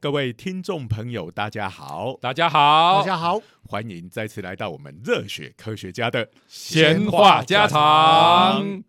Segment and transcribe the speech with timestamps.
[0.00, 8.80] 各位听众朋友，大家好，大家好，大家好，欢迎再次来到我们热血科学家的闲话家常。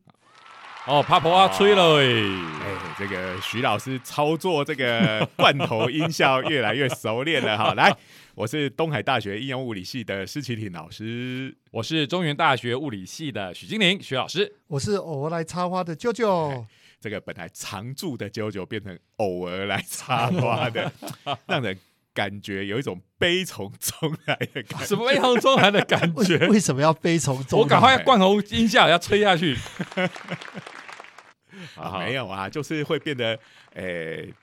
[0.86, 2.06] 哦，帕婆啊，吹了哎！
[2.06, 7.74] 哎，这个徐老师操作这个罐头音效越来越熟练了哈。
[7.76, 7.92] 来，
[8.36, 16.64] 我是东海大学应用物理系的施启廷老师，我是中原大学物理系的许金玲许老师，我是偶尔来插花的舅舅。
[17.00, 20.92] 这个本来常驻的九九变成偶尔来插花的，
[21.48, 21.78] 让人
[22.14, 24.86] 感觉有一种悲从中来的感觉。
[24.86, 26.38] 什么悲从中来的感觉？
[26.50, 27.60] 为什么要悲从中？
[27.60, 29.58] 我赶快灌红音效，要吹下去。
[31.76, 33.40] 啊，没有啊，就是会变得
[33.74, 34.34] 诶，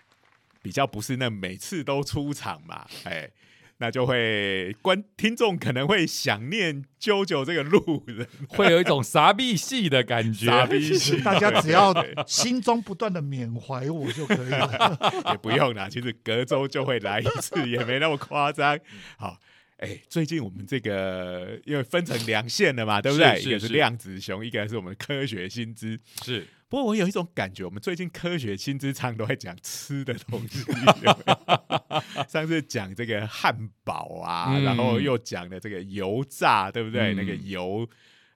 [0.62, 3.30] 比较不是那每次都出场嘛，哎。
[3.78, 10.46] 那就会观听众可能会想念啾啾这个路人，会有一种傻逼戏的感觉。
[10.46, 11.94] 傻逼戏，大家只要
[12.26, 14.98] 心中不断的缅怀我就可以了，
[15.30, 15.88] 也不用啦。
[15.88, 18.78] 其实隔周就会来一次，也没那么夸张。
[19.18, 19.38] 好，
[19.76, 23.40] 哎，最近我们这个因为分成两线了嘛，对不对？
[23.42, 26.46] 一个是量子熊，一个是我们科学新知，是。
[26.68, 30.64] 不过我有一种感觉，我们最近科学新知常都在讲吃的东西。
[32.28, 37.14] 上次讲这个汉堡啊，然后又讲了这个油炸，对不对？
[37.14, 37.88] 那个油，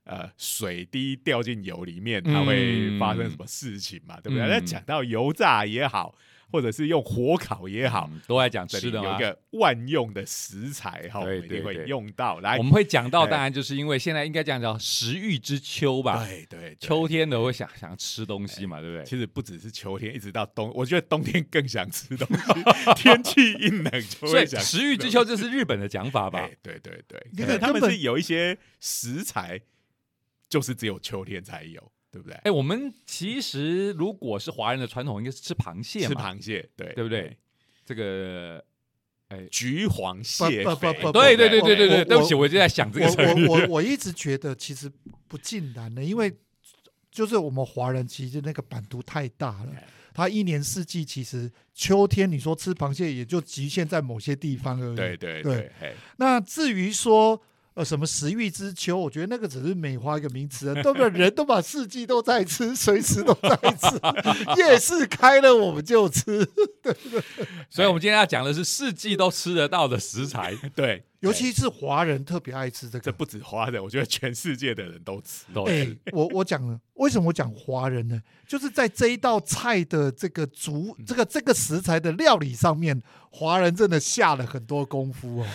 [0.05, 4.21] 呃，水滴掉进油里面，它会发生什么事情嘛？
[4.21, 4.47] 对不对？
[4.47, 6.15] 那讲到油炸也好。
[6.51, 12.41] 或者是用火烤也好，都在讲吃的有一个万用的食材哈，我们一定会用到。
[12.41, 16.25] 来，我们会讲到，当然就是因为现在应该讲叫食欲之秋吧？
[16.27, 19.05] 对对，秋天的会想想吃东西嘛，对不对？
[19.05, 22.43] 其实不只是秋天，一直到冬，我觉得冬天更想吃东西。
[22.97, 24.61] 天气一冷就会想。
[24.61, 26.49] 食欲之秋，这是日本的讲法吧？
[26.63, 29.61] 对对对，因为他们是有一些食材，
[30.49, 31.93] 就是只有秋天才有。
[32.13, 32.37] 对不对？
[32.43, 37.37] 哎，我们其实如果是华人的传统，应该是吃螃蟹嘛，吃螃蟹，对对不对？
[37.85, 38.65] 这个，
[39.29, 43.07] 哎，橘黄蟹，不不不，对对对对对对，对不起，我就在想这个
[43.49, 44.91] 我我我一直觉得其实
[45.29, 46.37] 不尽然的，因为
[47.11, 49.73] 就是我们华人其实那个版图太大了，
[50.13, 54.97] 它一年四季其实秋天你说吃螃蟹也就局限在某些地方而已。
[54.97, 55.73] 对对对，
[56.17, 57.41] 那至于说。
[57.75, 58.97] 呃，什么食欲之秋？
[58.97, 66.45] 我觉得那个只是美化一个名词啊，都不人都把四季都在吃，随时都在吃，夜市开了我们就吃，
[66.83, 67.23] 对对？
[67.71, 73.05] 所以，我们今天要讲的是四季都吃得到的食材，对，尤其是华人特别爱吃这个。
[73.05, 75.45] 这不止华人，我觉得全世界的人都吃。
[75.67, 78.21] 哎，我我讲了，为什么我讲华人呢？
[78.49, 83.01] 就是在这一道菜的这个足这个这个食材的料理上面，
[83.31, 85.47] 华人真的下了很多功夫哦。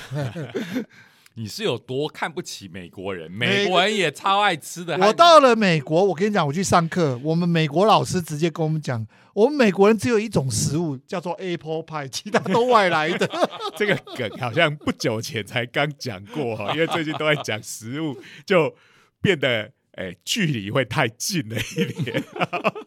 [1.38, 3.29] 你是有多看不起美国人？
[3.29, 4.97] 美国人也超爱吃的。
[4.97, 13.29] 我到了美国，我跟你讲，我去上课，我们美国老师直接跟我们讲，我们美国人只有一种食物叫做 apple pie，其他都外来的。
[13.75, 18.73] 这个梗好像不久前才刚讲过哈， 因为最近都在讲食物，就
[19.22, 22.23] 变得哎距离会太近了一点。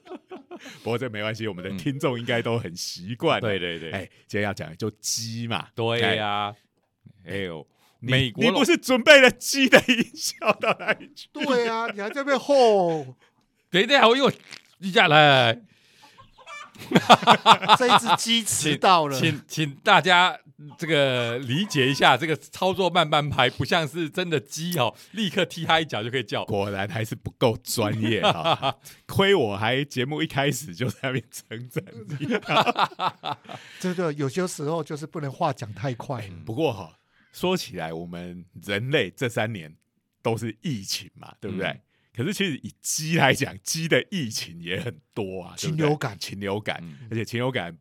[0.83, 3.43] 不过这没关系，我们的听众应该都很习惯。
[3.43, 5.67] 对对对，哎，今天要讲的就鸡嘛。
[5.75, 6.55] 对呀，
[7.27, 7.67] 哎呦。
[8.01, 11.29] 美国，你不是准备了鸡的音效到哪里去？
[11.33, 13.17] 对啊，你还在边吼，
[13.71, 14.31] 等一下，我又
[14.79, 15.61] 一下来，
[17.77, 20.39] 这一只鸡迟到了，请请大家
[20.79, 28.77] 这个理解一下，这个操作慢半拍，不像是真的鸡哦，立刻踢他一脚就可以叫，果然还是不够专业啊！
[29.07, 31.85] 亏我还节目一开始就在那边称赞
[32.21, 32.29] 你，
[33.81, 36.93] 这个有些时候就是不能话讲太快，不过哈。
[37.33, 39.77] 说起来，我们人类这三年
[40.23, 41.81] 都是疫情嘛，对不对？
[42.15, 47.79] 可是其实以鸡来讲，鸡的疫情也很多啊，禽流感、禽流感，而且禽流感，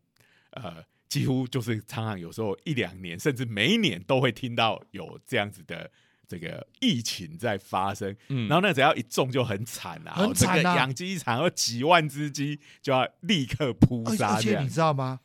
[0.52, 5.90] 呃，几乎就是常常有时候一两年，甚至每一年都会听到有这样子的
[6.28, 8.16] 这个疫情在发生。
[8.28, 15.22] 嗯，然后那只要一中就很惨啊，很惨啊，养鸡场有几万只鸡就要立刻扑杀，而且你知道吗？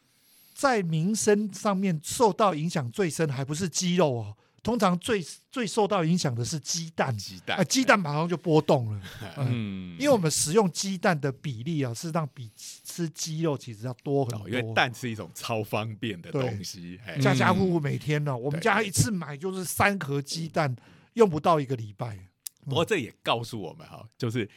[0.54, 4.36] 在民生上面受到影响最深，还不是鸡肉哦。
[4.62, 5.20] 通常最
[5.50, 9.02] 最受到影响的是鸡蛋，鸡蛋啊，鸡蛋马上就波动了。
[9.38, 14.48] 嗯，因为我们食用鸡蛋的比例啊，事实上比吃鸡肉其实要多很多。
[14.48, 20.76] 因为蛋是一种超方便的东西，家家户户每天呢，我们家一次买就是三盒鸡蛋，
[21.14, 22.16] 用不到一个礼拜。
[22.64, 24.48] 不过这也告诉我们哈，就是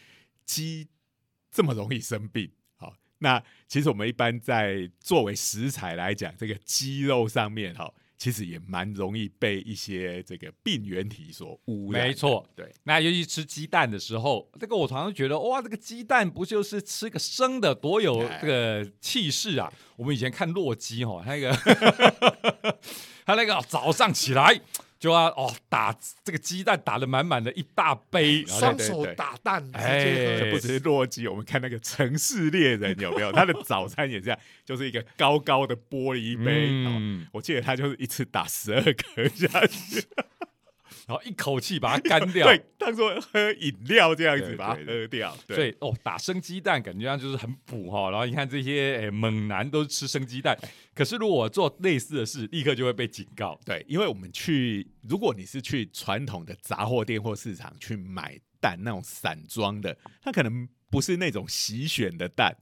[0.46, 0.88] 鸡
[1.50, 2.52] 这么容易生病。
[3.20, 12.08] 那其实我们一般在作为食材来讲，这个鸡肉上面哈，其实也蛮容易被一些这个病原体所污染的。
[12.08, 19.72] 没错对，那尤其吃鸡蛋的时候，这个我常常觉得，哇，这个鸡蛋不就是吃个生的，多有哎这个气势啊！
[19.96, 21.52] 我们以前看洛基哈，那个
[23.26, 24.62] 他那个早上起来
[25.06, 33.32] 就要哦打这个鸡蛋，打的满满的一大杯，双手打蛋，哎这不只是洛基，我们看那个城市猎人有没有？
[33.32, 36.70] 他的早餐也这样，就是一个高高的玻璃杯。
[36.88, 40.04] 哦嗯，我记得他就是一次打十二颗下去，
[41.08, 42.48] 然后一口气把它干掉。
[42.50, 45.38] 对，当做喝饮料这样子把它喝掉。
[45.46, 48.10] 对所以哦，打生鸡蛋感觉上就是很补哈。
[48.10, 50.58] 然后你看这些诶猛男都是吃生鸡蛋，
[50.96, 53.60] 可是如果做类似的事，立刻就会被警告。
[53.64, 62.58] 对，因为我们去，如果你是去传统的杂货店或市场去买蛋，那种散装的，它可能不是那种洗选的蛋，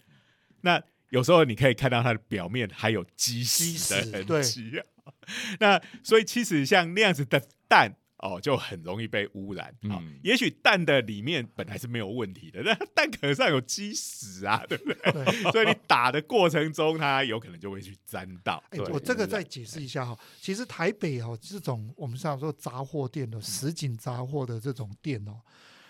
[0.61, 4.85] 那有时候你可以看到它的表面还有鸡鸡屎的痕迹啊。
[5.61, 7.95] 那所以其实像那样子的蛋。
[8.23, 9.67] 哦，就很容易被污染。
[9.89, 15.11] 哦嗯，也许蛋的里面本来是没有问题的， 但蛋壳上有鸡屎啊，对不对？
[15.11, 15.25] 对。
[15.51, 18.63] 所以你打的过程中，它有可能就会去沾到。
[18.69, 25.41] 哎、我这个再解释一下哈，其实台北哦，这种我们像说杂货店的实景杂货的这种店哦，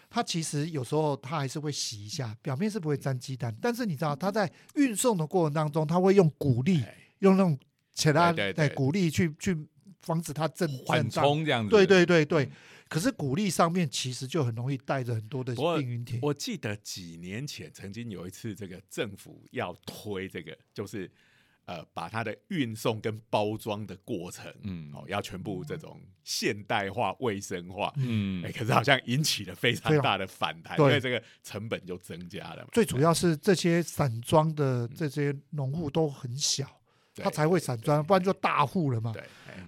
[0.09, 7.57] 它其实有时候它还是会洗一下，表面是不会沾鸡蛋，但是你知道它在运送的过程当中，它会用鼓励，哎用那种
[7.93, 9.55] 其他对鼓励去去
[10.03, 11.23] 防止它震缓震荡。
[11.25, 11.69] 冲这样子。
[11.71, 12.49] 对对对对，
[12.87, 16.19] 可是鼓励上面其实就很容易带着很多的病原体。
[16.21, 21.09] 我记得几年前曾经有一次，这个政府要推这个，就是
[21.65, 27.93] 呃，把它的运送跟包装的过程，嗯哦，要全部这种现代化、卫生化。
[27.95, 32.69] 嗯哎、，可是好像引起了非常大的反弹，对因为这个成本就增加了嘛。
[32.73, 36.67] 最主要是这些散装的这些农户都很小，
[37.13, 39.13] 对他才会散装，不然就大户了嘛。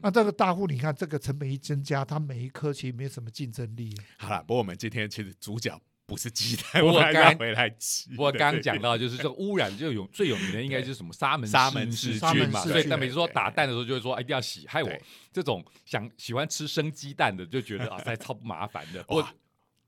[0.01, 3.95] 那这个大户，你看这个成本一增加，它每一颗其实没什么竞争力。
[4.17, 8.09] 好了，不过我们今天其实主角不是鸡蛋，我刚回来鸡。
[8.11, 12.61] 不过刚刚讲到，就是这个污染就有最有名的，应该就是什么沙门沙门氏氏菌菌嘛。
[12.61, 14.65] 所以但每次说打蛋的时候，就会说哎一定要洗。
[14.67, 15.01] 害我对
[15.31, 19.03] 这种想喜欢吃生鸡蛋的，就觉得啊，实在超麻烦的。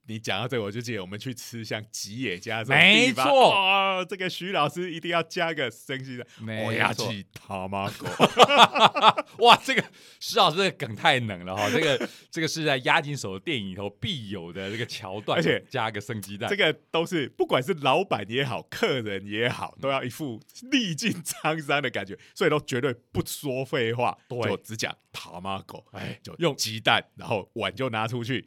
[0.08, 6.28] 你讲到这个，我就记得我们去吃像吉野家这种没地方错哦，这个徐老师一定要加个生鸡蛋，
[6.66, 8.06] 我要错去他妈狗，
[9.46, 9.84] 哇，这个
[10.20, 11.70] 徐老师的梗太冷了哈！
[11.70, 16.58] 这个 这个是在押金手的电影里头必有的这个桥段，而且加个生鸡蛋这。
[16.58, 28.44] 个都是不管是老板也好，客人也好，都要一副历尽沧桑的感觉，所以都绝对不说废话，对就只讲他妈狗，哎就用鸡蛋，然后碗就拿出去，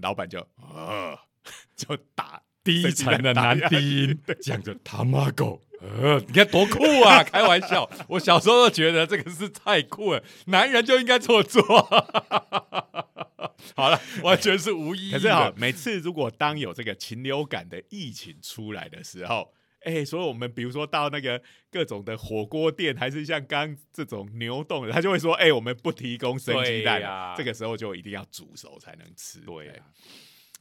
[0.00, 1.18] 老板就呃
[1.76, 7.22] 就打低沉的男低音对讲着他妈狗，呃，你看多酷啊！
[7.24, 11.62] 开玩笑，我小时候就觉得这个是太酷了，男人就应该这么做。
[13.74, 15.18] 好了，完全是无意义的。
[15.18, 21.40] 可是哈，每次如果当有这个禽流感的疫情出来的时候，哎、所以我们比如说到那个
[21.70, 29.40] 各种的火锅店，还是像刚这种牛冻的，他就会说，哎、我们不提供生鸡蛋，这个时候就一定要煮熟才能吃。
[29.40, 29.80] 对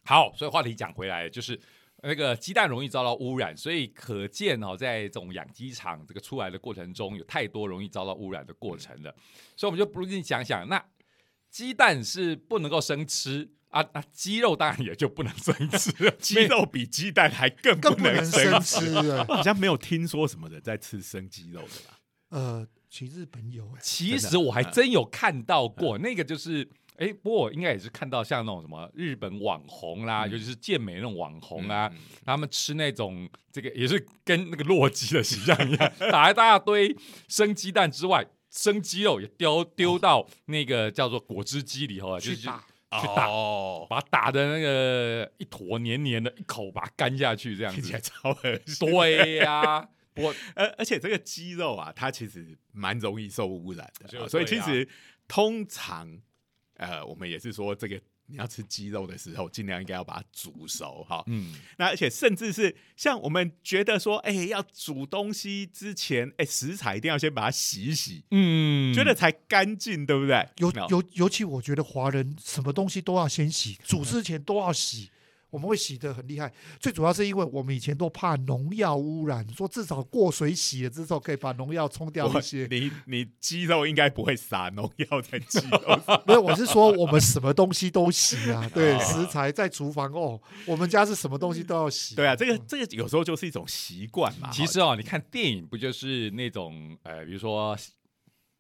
[0.06, 1.60] 好，所以话题讲回来，就是
[2.02, 9.14] 那个鸡蛋容易遭到污染，所以可见哦，在这种养鸡场这个出来的过程中，有太多容易遭到污染的过程了。
[9.56, 10.84] 所以我们就不如想想，那
[11.50, 16.12] 鸡蛋是不能够生吃啊，啊鸡肉当然也就不能生吃了。
[16.20, 18.80] 鸡肉比鸡蛋还更更不能能生吃。
[18.80, 19.26] 吃了。
[19.30, 22.00] 好像没有听说什么人在吃生鸡肉的吧？
[22.30, 26.70] 呃，其实日本有哎、其实我还真有看到过，那个就是。
[27.00, 36.94] 哎，不过我应该也是看到像那种什么日本网红啦，尤其是健美那种网红啊，嗯他们吃那种这个也是跟那个洛基的形象一样， 打一大堆
[37.30, 42.50] 生鸡蛋之外，生鸡肉也丢丢到那个叫做果汁机里头啊，就是
[42.92, 48.00] 去打哦，把它打的那个一坨黏黏的，一口把它干下去这样听起来。
[48.00, 48.90] 超恶心。
[48.90, 54.88] 对呀、 我而而且这个鸡肉啊，它其实蛮容易受污染的啊，所以其实
[55.28, 56.20] 通常
[56.76, 61.24] 呃，我们也是说，这个你要吃鸡肉的时候，尽量应该要把它煮熟哈。
[61.28, 70.48] 嗯，那而且甚至是像我们觉得说，哎、要煮东西之前，哎、食材一定要先把它洗一洗，嗯觉得才干净，对不对？
[70.58, 75.10] 尤尤尤其我觉得华人什么东西都要先洗，煮之前都要洗。
[75.50, 82.68] 我们会洗得很厉害，最主要是因为我们以前都怕农药污染，说至少过水洗了之后可以把农药冲掉一些。
[82.72, 92.16] 你你鸡肉应该不会撒农药在鸡肉上， 没有，我是说我们什么东西都洗啊， 对，哦食材在厨房哦，我们家是什么东西都要洗。
[92.16, 94.50] 对啊，这个这个有时候就是一种习惯嘛。
[94.52, 97.76] 其实哦，你看电影不就是那种呃，比如说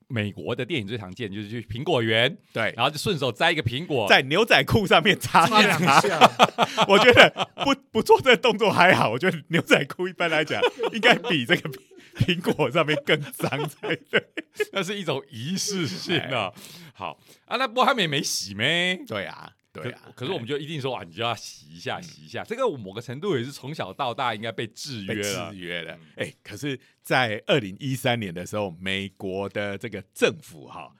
[0.09, 6.19] 美国的电影最常见，就是去苹果园，对，然后就顺手摘一个苹果，在牛仔裤上面擦擦两两下，
[6.89, 10.61] 我觉得不不做这个动作还好，我觉得牛仔裤一般来讲
[10.91, 14.23] 应该比这个苹苹果上面更脏才对。
[14.73, 16.51] 那是一种仪式性啊。
[16.93, 18.99] 好啊，那不过他们也没洗咩？
[19.07, 19.51] 对啊，
[19.83, 20.01] 对啊。
[20.05, 22.43] 可可是我们就一定说啊，你就要洗一下，洗一下。
[22.43, 25.57] 这个某个程度也是从小到大应该被制约了制。
[25.57, 26.01] 约了嗯。
[26.17, 30.95] 哎、可是，在二零一三年的时候，美国的这个政府哈，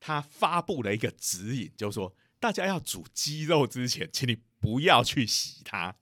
[0.00, 5.96] 他发布了一个指引，就是说大家要煮鸡肉之前，请你不要去洗它。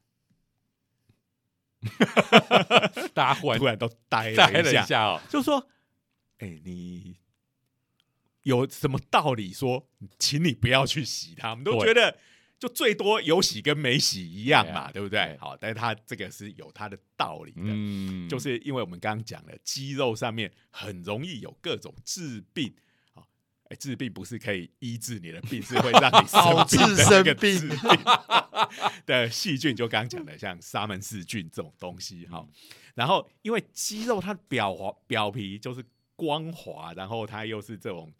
[3.14, 5.66] 大家忽然 突然都呆呆了了一下，一下哦，就说
[6.36, 7.16] ：“哎、你
[8.42, 11.50] 有什么道理说，请你不要去洗它？
[11.50, 12.18] 我们都对觉得
[12.58, 15.36] 就最多有洗跟没洗一样嘛，对不对对？
[15.38, 17.62] 好，但是它这个是有它的道理的。
[17.64, 22.74] 嗯，就是因为我们刚刚讲了，肌肉上面很容易有各种治病。
[23.12, 23.26] 好，
[23.70, 28.04] 哎，治病不是可以医治你的病，是会让你导致生病的那个生病
[29.06, 32.46] 的 细菌，就刚刚讲的像沙门氏菌这种东西哈。
[32.94, 35.82] 然后，因为肌肉它表滑表皮就是
[36.20, 38.12] 光滑，然后它又是这种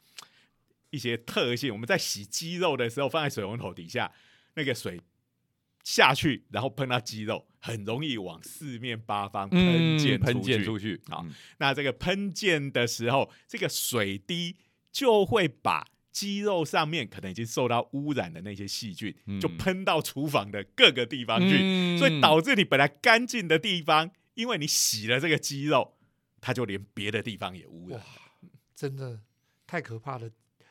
[0.89, 1.71] 一些特性。
[1.71, 4.11] 我们在洗肌肉的时候，放在水龙头底下，
[4.55, 4.99] 那个水
[5.85, 10.47] 下去，然后喷到肌肉，很容易往四面八方喷溅嗯喷出去。
[10.47, 14.57] 溅出去，好嗯那这个喷溅的时候，这个水滴
[14.91, 25.99] 就会把肌肉上面可能已经受到污染的那些细菌，嗯就喷到厨房的各个地方去，嗯所以导致你本来干净的地方，因为你洗了这个肌肉，
[26.41, 28.05] 它就连别的地方也污染哇。
[28.75, 29.21] 真的
[29.67, 30.29] 太可怕了。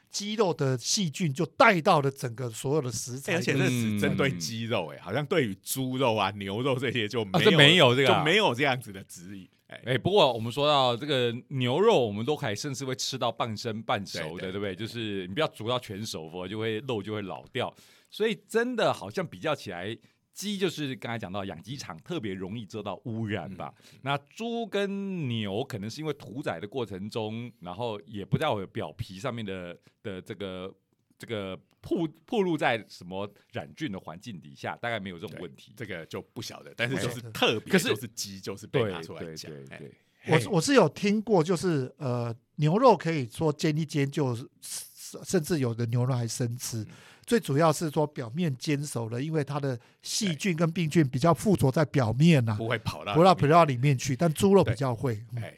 [0.10, 9.48] 肌肉的细菌就带到了整个所有的食材哎而且跟，这只针对嗯鸡肉、哎、好像对于猪肉啊、牛肉这些就没啊有、这没有这个啊就没有这样子的指引。
[9.68, 14.76] 哎、哎、不过我们说到这个牛肉，我们都可以甚至会吃到半生半熟的，对对对不对？
[14.76, 17.72] 就是你不要煮到全熟，否则就会肉就会老掉。
[18.10, 19.96] 所以真的好像比较起来，
[20.40, 23.74] 鸡就是刚才讲到养鸡场特别容易受到污染吧。
[23.78, 30.74] 嗯那猪跟牛可能是因为屠宰的过程中，然后也不在我表皮上面的的这个
[31.18, 35.74] 这个铺铺露在什么染菌的环境底下，大概没有这种对问题。
[35.76, 39.52] 这个就不晓得，但是哎就是特别，可是就是鸡就是被对拿出来对讲。
[39.70, 39.92] 哎对
[40.28, 46.86] 我我是有听过，就是呃，牛肉可以说煎一煎就是，甚至有的牛肉还生吃。
[47.30, 54.16] 最主要是说表面煎熟了，因为它的细菌跟病菌比较附着在表面呐、不会跑到不到不到里面去。
[54.16, 55.44] 但猪肉比对较会，嗯。
[55.44, 55.56] 哎，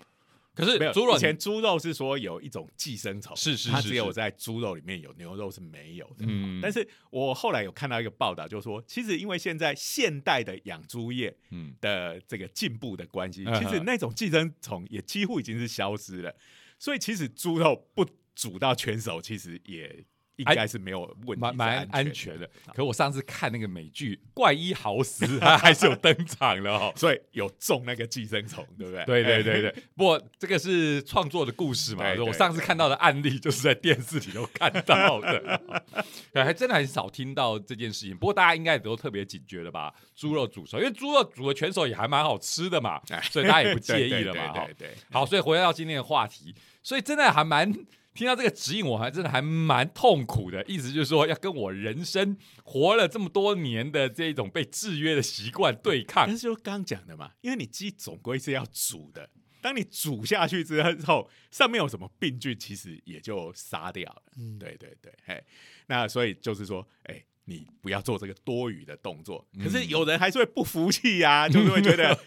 [0.53, 6.25] 可没有是猪肉以前猪肉是说有一种寄生虫，是是是是它只有在猪肉里面有，牛肉是没有的。
[6.27, 6.59] 嗯。
[6.61, 13.63] 但是我后来有看到一个报道，就是说，其实因为现在现代的养猪业嗯的这个进步的关系，嗯。
[13.63, 16.35] 其实那种寄生虫也几乎已经是消失了。
[16.77, 20.03] 所以其实猪肉不煮到全熟，其实也
[20.37, 22.49] 应该是没有问题，蛮安全的。
[22.65, 26.93] 好可我上次看那个美剧《怪医豪斯》，他还是有登场了哦。
[26.97, 29.05] 所以有中那个寄生虫，对不对？
[29.05, 35.61] 对对对哎对，不过这个是创作的故事嘛，我上次看到的案例就是在电视里头看到的，
[36.33, 38.17] 对还真的很少听到这件事情。
[38.17, 39.93] 不过大家应该也都特别警觉了吧？
[40.15, 44.53] 猪肉煮熟，因为猪肉煮的全熟也还蛮好吃的嘛，哎所以大家也不介意对了嘛。
[44.65, 47.71] 对对，好，所以回到今天的话题，所以真的还蛮
[48.13, 50.63] 听到这个指引，我还真的还蛮痛苦的。
[50.65, 56.35] 意思就是说，要跟我人生活了这么多年的这种被制约的习惯对抗但。
[56.35, 59.29] 是就刚刚讲的嘛，因为你鸡总归是要煮的，
[59.61, 64.23] 当你煮下去之后，上面有什么病菌，其实也就杀掉了。
[64.37, 65.41] 嗯，对对对，嘿，
[65.87, 69.45] 那所以就是说，哎、你不要做这个多余的动作。
[69.61, 72.17] 可是有人还是会不服气呀、 就是会觉得，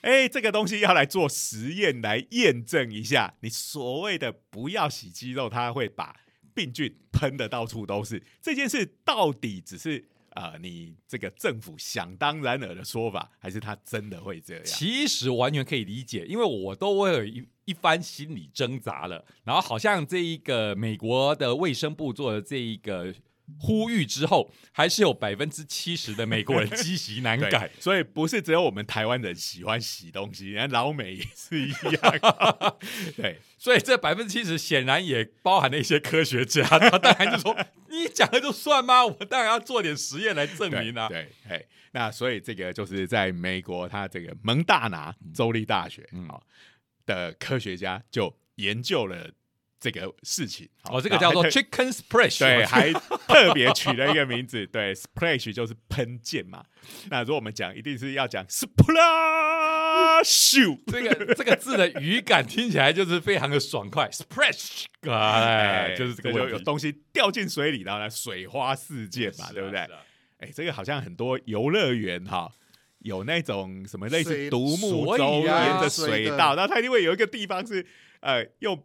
[0.00, 6.16] 哎、这个东西要来做实验来验证一下，你所谓的不要洗肌肉，它会把
[6.54, 8.22] 病菌喷的到处都是。
[8.40, 14.64] 这件事到底只是呃你这个政府想当然尔的说法，还是它真的会这样？
[14.64, 19.24] 其实完全可以理解，因为我都会有一一番心理挣扎了。
[19.44, 23.14] 然后好像这一个美国的卫生部做的这一个
[23.58, 27.70] 呼吁之后，还是有百分之七十的美国人积习难改。
[27.80, 32.18] 所以不是只有我们台湾人喜欢洗东西，人家老美也是一样。
[33.16, 37.56] 对，所以这百分之七十显然也包含了一些科学家，他当然就说
[37.90, 39.04] ：“你讲的就算吗？
[39.04, 41.08] 我当然要做点实验来证明啊。
[41.08, 46.28] 对，哎，那所以这个就是在美国，他这个蒙大拿州立大学嗯、
[47.04, 49.30] 的科学家就研究了
[49.82, 50.68] 这个事情。
[50.84, 56.64] 好哦，这个叫做 chicken splash，对，还特别取了一个名字，对，splash 就 是喷溅嘛。
[57.10, 60.22] 那如果我们讲，一定是要讲 splash，
[60.86, 69.80] 这个这个字的语感听起来就是非常的爽快，splash，哎，就是这个就，有东西掉进水里，然后呢水花四溅嘛，对不对？
[70.38, 72.52] 哎，这个好像很多游乐园哈。
[73.04, 77.84] 有那种什么类似水独木舟，啊沿着水道，然后它一定会有一个地方是
[78.20, 78.80] 呃用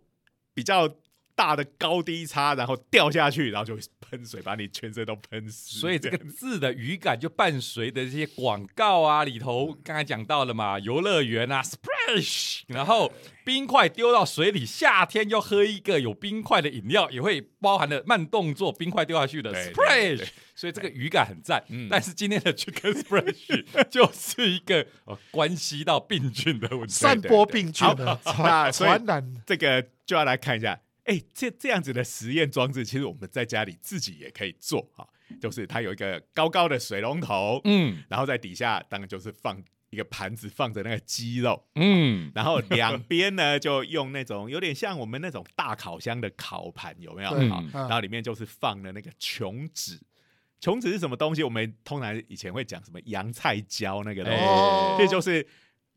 [0.57, 0.89] 比较
[1.37, 5.79] 大的高低差，然后掉下去，然后就会喷水，把你全身都喷湿。
[5.79, 13.13] 所以这个字的语感就伴随的这些广告啊，里头刚才讲到了嘛， 游乐园啊，splash，然后
[13.45, 21.63] 冰块丢到水里，夏天要喝一个有冰块的饮料，也会包含了慢动作，冰块丢下去的 splash，所以这个语感很赞。
[21.69, 26.93] 嗯但是今天的 chicken splash 就是一个哦关系到病菌的问题。
[26.93, 35.07] 散播病菌的那所以传染，这个就要来看一下，哎，这这样子的实验装置，其实我们在家里自己也可以做哈，
[35.41, 47.31] 就是它有一个高高的水龙头，嗯然后在底下当然就是放一个盘子，放着那个鸡肉，嗯，然后 两边呢就用那种有点像我们那种大烤箱的烤盘，有没有？
[47.71, 49.99] 然后里面就是放了那个琼脂。
[50.59, 51.43] 琼脂是什么东西？
[51.43, 55.47] 我们通常以前会讲什么洋菜胶那个东西，哦这就是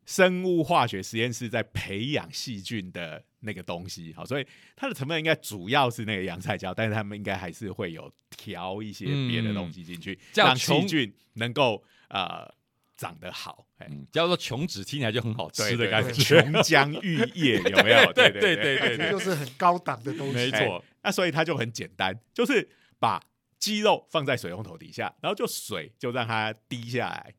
[0.05, 4.13] 生物化学实验室在培养细菌的那个东西。
[4.13, 12.51] 好，所以它的成分应该主要是那个洋菜椒，但是他们应该还是会有调一些别的东西进去，让细菌能够呃
[12.95, 13.67] 长得好。
[13.77, 16.41] 哎嗯叫做琼脂，听起来就很好对吃的感对觉。
[16.41, 18.13] 琼浆玉液 有没有？
[18.13, 20.33] 对对对对对这就是很高档的东西。
[20.33, 22.69] 没错，那所以它就很简单，就是
[22.99, 23.19] 把
[23.57, 27.33] 鸡肉放在水龙头底下，然后就水就让它滴下来，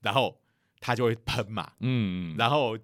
[0.00, 0.40] 然后
[0.80, 2.76] 它就会喷嘛，嗯，然后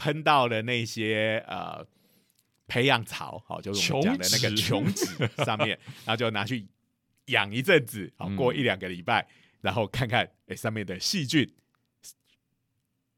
[0.00, 1.86] 喷到了那些呃
[2.66, 6.66] 培养槽，好，就是我们讲的那个琼琼脂上面， 然后就拿去
[7.26, 8.34] 养一阵子，好，嗯。
[8.34, 9.28] 过一两个礼拜，
[9.60, 11.46] 然后看看哎上面的细菌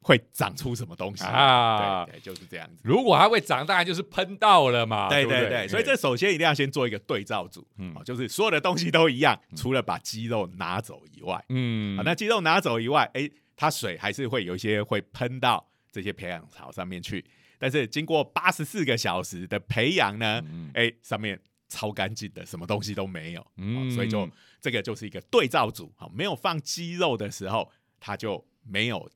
[0.01, 1.23] 会长出什么东西。
[1.23, 2.05] 啊。
[2.05, 2.83] 对对，就是这样子。
[2.83, 5.09] 如果它会长，当然就是喷到了嘛。
[5.09, 5.43] 对不对？
[5.43, 7.95] 对对，所以这首先一定要先做一个对照组，嗯。
[7.95, 11.97] 哦，就是所有的东西都一样，除了把鸡肉拿走以外，嗯。
[11.97, 17.25] 啊，那鸡肉拿走以外，哎，它水还是会有一些会喷到这些培养槽上面去，
[17.59, 23.77] 但是经过八十四个小时的培养呢，嗯哎，上面超干净的，什么东西都没有，嗯。
[23.77, 24.29] 哦所以就
[24.61, 29.09] 这个就是一个对照组，好，没有放鸡肉的时候，它就没有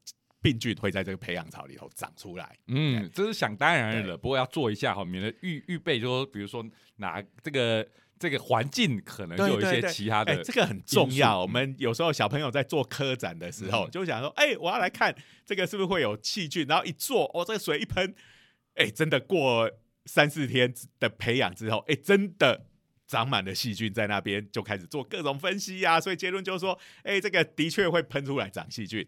[0.42, 2.56] 病菌会在这个培养槽里头长出来。
[2.66, 4.10] 嗯，这是想当然对。
[4.10, 6.64] 了，不过要做一下哈，免得预预备说，比如说
[6.96, 7.86] 拿这个
[8.18, 11.40] 这个环境可能就有一些其他的，这个很重要。
[11.40, 18.14] 我们有时候小朋友在做科展的时候，嗯就想说，哎、我要来看这个是不是会有细菌，然后一做，哦，这个水一喷，
[18.74, 19.70] 哎、真的过
[20.04, 22.66] 三四天的培养之后，哎、真的。
[23.08, 29.06] 长满了细菌在那边，就开始做各种分析呀、所以结论就是说，哎、这个的确会喷出来长细菌，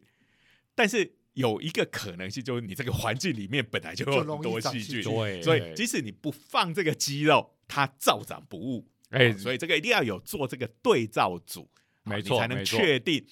[0.72, 8.86] 但是有一个可能性就是你这个环境里面本来就有很多细菌，菌对，所以即使你不放这个鸡肉，它照长不误。
[9.10, 11.68] 哎哦所以这个一定要有做这个对照组，
[12.04, 13.24] 没错你才能确定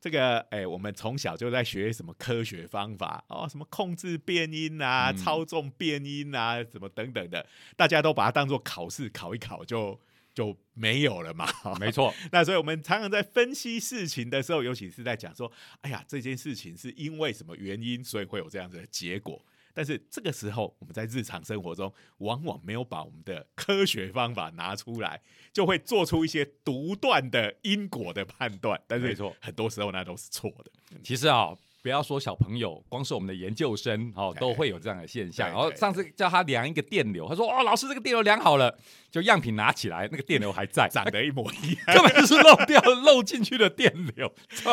[0.00, 0.38] 这个。
[0.50, 9.98] 哎，我们从小就在学什么科学方法哦，什么控制变音啊、嗯操纵变音啊，什么等等的，大家都把它当做考试考一考就
[10.34, 11.48] 就没有了嘛。
[11.80, 19.42] 没错， 那所以我们常常在分析事情的时候，尤其是在讲说，哎呀，这件事情是因为什么原因，所以会有这样子的结果。
[19.74, 25.20] 但是这个时候，我们在日常生活中，往往没有把我们的科学方法拿出来，
[25.52, 28.80] 就会做出一些独断的因果的判断。
[28.86, 30.70] 但是没错很多时候那都是错的。
[31.02, 31.48] 其实啊、
[31.82, 35.48] 不要说小朋友，光是我们的研究生哦，哎都会有这样的现象。
[35.48, 38.78] 然后上次叫他量一个电流，他说：“哦，老师，这个电流量好了。”
[39.10, 44.32] 就样品拿起来，那个电流还在，长得一模一样， 根本就是漏掉漏进去的电流，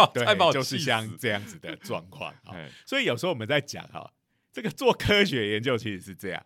[0.54, 2.34] 就是像这样子的状况
[2.86, 4.12] 所以有时候我们在讲哈，
[4.52, 6.46] 这个做科学研究其实是这样，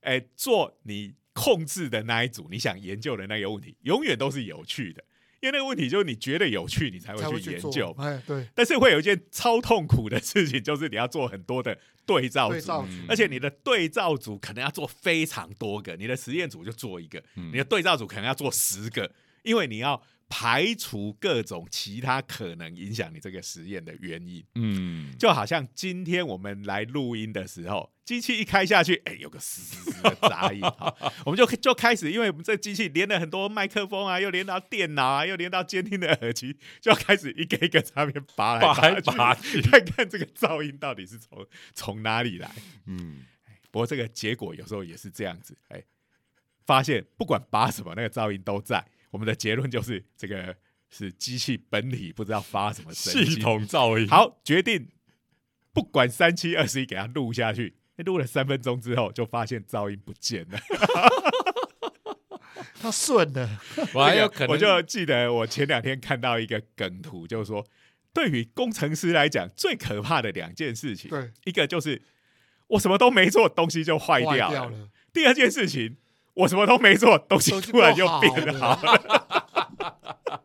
[0.00, 5.04] 哎，做你控制的那一组，你想研究的那个问题，永远都是有趣的，
[5.40, 7.94] 因为那个问题就是你觉得有趣，你才才会会去研究。
[7.98, 19.10] 哎，对，但是会有一件超痛苦的事情，就是你要做很多的对照组，而且你的对照组可能要做非常多个，你的实验组就做一个，嗯你的对照组可能要做十个，
[19.42, 24.44] 因为你要排除各种其他可能影响你这个实验的原因。
[24.54, 42.50] 嗯，就好像今天我们来录音的时候，机器一开下去，哎、有个嘶的杂音，好， 我们就就开始，因为我们这机器连了很多麦克风啊，又连到电脑啊，又连到监听的耳机，就要开始一个一个上面拔来拔去看看这个噪音到底是从从哪里来。
[42.86, 43.24] 嗯，
[43.70, 45.82] 不过这个结果有时候也是这样子，哎、
[46.66, 48.84] 发现不管拔什么，那个噪音都在。
[49.14, 50.56] 我们的结论就是，这个
[50.90, 53.40] 是机器本体不知道发什么神系经。
[53.40, 54.88] 统噪音，好，决定
[55.72, 57.76] 不管三七二十一，给它录下去。
[57.98, 60.58] 录了三分钟之后，就发现噪音不见了。
[62.82, 63.60] 它顺了，
[63.94, 67.64] 我还有可能，我就记得我前两天看到一个梗图，就是说，
[68.12, 72.02] 对于工程师来讲，最可怕的两件事情，对，一个就是
[72.66, 75.98] 我什么都没做，东西就坏坏掉掉了，第二件事情，
[76.34, 80.40] 我什么都没做，东西突然就变好变好了。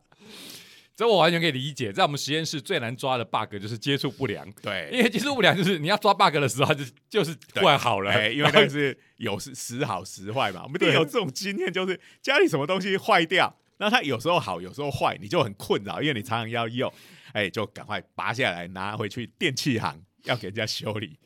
[0.96, 1.94] 这我完全可以理解。
[1.94, 10.64] 在我们实验室最难抓的 bug 就是接触不良，对因对，为接触不良就是你要抓 bug 的时候，它就就是突然好了，哎，因为那是有时时好时坏嘛。
[10.64, 16.92] 我们一定有这种经验，就是家里什么东西坏掉，那它有时候好，有时候坏，你就很困扰，因为你常常要用，
[17.32, 21.18] 哎，就赶快拔下来拿回去电器行，要给人家修理。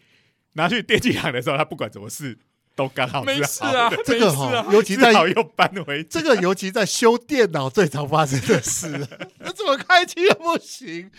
[0.51, 2.37] 拿去电器行的时候，他不管怎么试，
[2.75, 4.63] 都刚好没是好事啊，这个没事啊。
[4.63, 8.89] 哈，尤其在又搬回这个尤其在修电脑最常发生的事，
[9.39, 11.09] 那怎么开机又不行，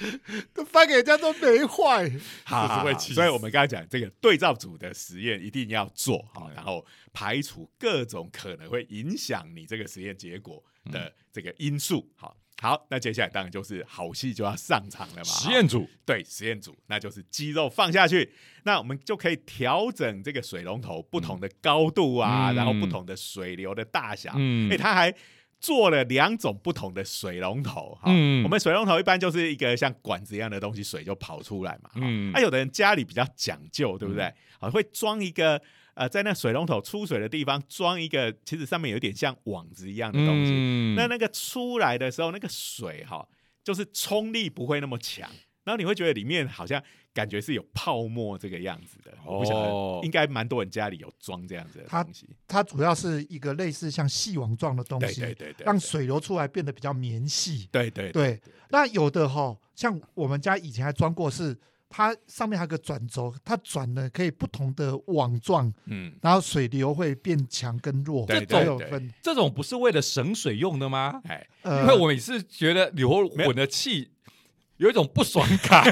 [0.53, 2.11] 都翻给人家都没坏。
[2.45, 12.09] 好，所以我们刚才讲这个对照组的实验一定要做好，然后排除各种可能会影响你这个实验结果的这个因素。
[12.17, 15.25] 好，好，那接下来当然就是好戏就要上场了嘛。
[15.25, 24.33] 实验组对实验组，那就是肌肉放下去，那我们就可以调整这个水龙头不同的高度啊，嗯然后不同的水流的大小。
[24.37, 25.13] 嗯哎、他还
[25.61, 27.99] 做了两种不同的水龙头。
[28.01, 31.91] 哈、嗯我们水龙头一般就是一个像管子一样的东西，水就跑出来嘛。
[31.97, 34.33] 嗯，嗯那、有的人家里比较讲究，对不对？
[34.61, 35.61] 好、会装一个
[35.95, 40.51] 呃，在那水龙头出水的地方装一个，其实上面有点像网子一样的东西。
[40.53, 43.27] 嗯那那个出来的时候，那个水哈、
[43.63, 45.31] 就是冲力不会那么强，
[45.63, 49.13] 然后你会觉得里面好像感觉是有泡沫这个样子的。
[49.25, 52.29] 我不得，应该蛮多人家里有装这样子的它东西。
[52.49, 57.69] 它主要是一个类似像细网状的东对西，对对对，让水流出来变得比较绵细。
[57.71, 61.57] 对对对，那有的哈，像我们家以前还装过是。
[61.97, 69.15] 它上面还有个转轴，它转了可以不同的网状，嗯，然后水流会变强跟弱，对都对对有分。
[69.23, 71.21] 这种不是为了省水用的吗？
[71.29, 74.11] 哎，呃，因为我每次觉得流没有混的气
[74.79, 75.85] 有一种不爽感。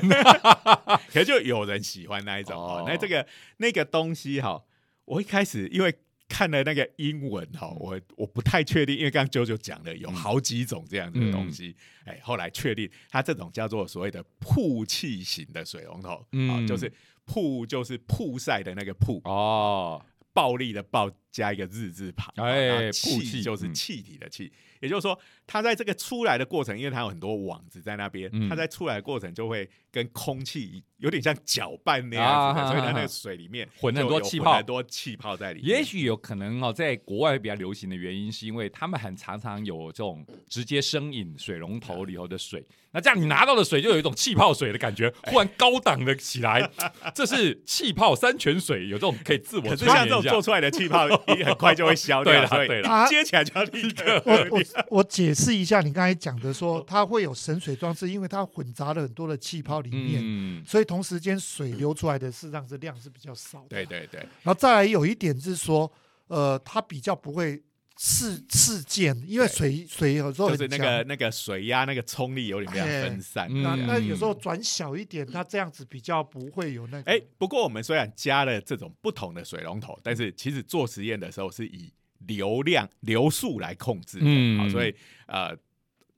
[1.07, 2.85] 可是就有人喜欢那一种哦哦。
[2.85, 3.25] 那这个
[3.59, 4.61] 那个东西哈，
[5.05, 5.95] 我一开始因为
[6.33, 7.59] 看了那个英文嗯。
[7.59, 12.15] 哈，我我不太确定，因为刚刚九九讲的有好几种这样子的东西，嗯。
[12.15, 16.67] 哎，后来确定它这种叫做所谓的曝气型的水龙头，啊，嗯。
[16.67, 16.91] 就是
[17.27, 23.75] 曝就是曝晒的那个曝，哦，暴力的暴加一个日字旁，哎气气就是嗯。
[23.75, 25.19] 气体的气，也就是说，
[25.53, 35.69] 它在这个出来的过程，因为它有很多网子在那边，嗯它在出来的过程就会跟空气有点像搅拌那样子的，啊所以它那个水里面混很多气泡很多气泡在里面。
[35.69, 46.71] 也许有可能哦，在国外比较流行的原因，是因为他们很常常有这种直接生饮水龙头里头的水，那这样你拿到的水就有一种气泡水的感觉， 忽然高档了起来。
[47.15, 50.43] 这是气泡山泉水，有这种可以自我可是像这种做。
[50.43, 54.63] 出来的气泡，一很快就会消掉，对啦所以对了接起来就要立刻我我
[54.99, 63.69] 我解释一下，你刚才讲的说它会有省水装置，因为它混杂了很多的气泡里面，嗯，所以同时间水流出来的事实上是量是比较少的。
[63.71, 65.91] 对对对，然后再来有一点是说，
[66.27, 67.63] 呃，它比较不会
[67.97, 73.47] 刺刺溅，因为水水有时候就是那个那个水压那个冲力有点比较分散。
[73.51, 77.11] 嗯那那有时候转小一点，它这样子比较不会有那个。
[77.11, 81.93] 哎、不过我们虽然加了这种不同的水龙头，但是其实做实验的时候是以
[82.27, 84.59] 流量流速来控制的，嗯。
[84.59, 84.95] 好，所以
[85.27, 85.57] 呃，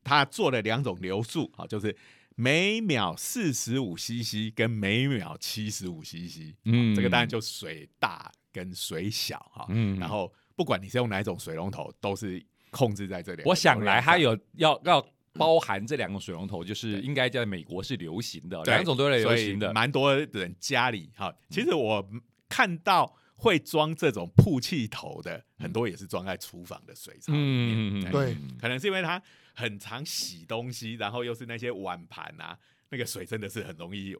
[0.02, 1.96] 他做了两种流速，好，就是
[2.34, 6.94] 每秒四十五 CC 跟每秒七十五 CC，嗯。
[6.94, 9.98] 这个当然就水大跟水小哈，嗯。
[9.98, 13.42] 然后不管你是用哪一种水龙头，都是控制在这里。
[13.44, 19.72] 我想来，它有要要包含这两种水龙头，就是应该在美国是流行的，两种都是流行的。
[19.72, 22.04] 蛮多人家里哈，其实我
[22.48, 28.00] 看到会装这种曝气头的，很多也是装在厨房的水槽里面。
[28.00, 28.34] 嗯，对。
[28.58, 29.22] 可能是因为它
[29.54, 34.16] 很常洗东西，然后又是那些碗盘啊，那个水真的是很容易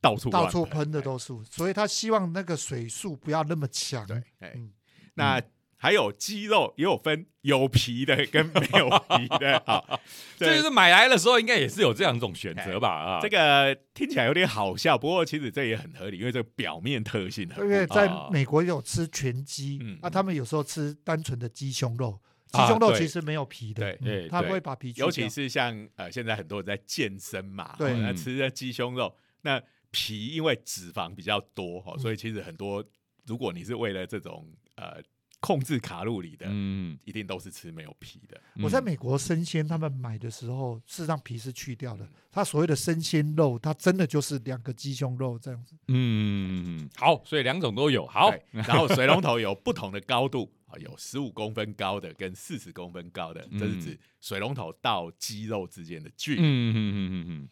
[0.00, 4.06] 到处到处喷的都是，所以他希望那个水速不要那么强。
[4.06, 4.16] 对。
[4.38, 4.52] 哎。
[4.54, 4.72] 嗯。
[5.14, 5.38] 那
[5.82, 9.98] 还有鸡肉也有分有皮的跟没有皮的， 好，
[10.36, 12.88] 这就是买来的时候应该也是有这样一种选择吧？
[12.88, 18.28] 啊，这个听起来有点好笑，不过其实这也很合理，因为这个表面特性因为在啊。
[18.30, 22.16] 美国有吃全鸡嗯，啊，他们有时候吃单纯的鸡胸肉，
[22.52, 27.90] 鸡胸肉其实没有皮的，对他会把皮去掉，尤其是像呃，现在很多人在健身嘛，对。
[27.90, 31.98] 哦那嗯吃的鸡胸肉，那皮因为脂肪比较多哈，嗯。
[31.98, 32.84] 所以其实很多，
[33.26, 35.02] 如果你是为了这种呃
[35.42, 38.40] 控制卡路里的，嗯，一定都是吃没有皮的。
[38.62, 42.08] 我在嗯美国生鲜，他们买的时候，事实上皮是去掉的。
[42.30, 45.76] 它所谓的生鲜肉，它真的就是两个鸡胸肉这样子。
[45.88, 48.06] 嗯，好，所以两种都有。
[48.06, 56.40] 好， 然后水龙头有不同的高度啊，有十五公分高的跟四十公分高的，这是指水龙头到肌肉之间的距离。
[56.40, 57.48] 嗯嗯嗯嗯嗯，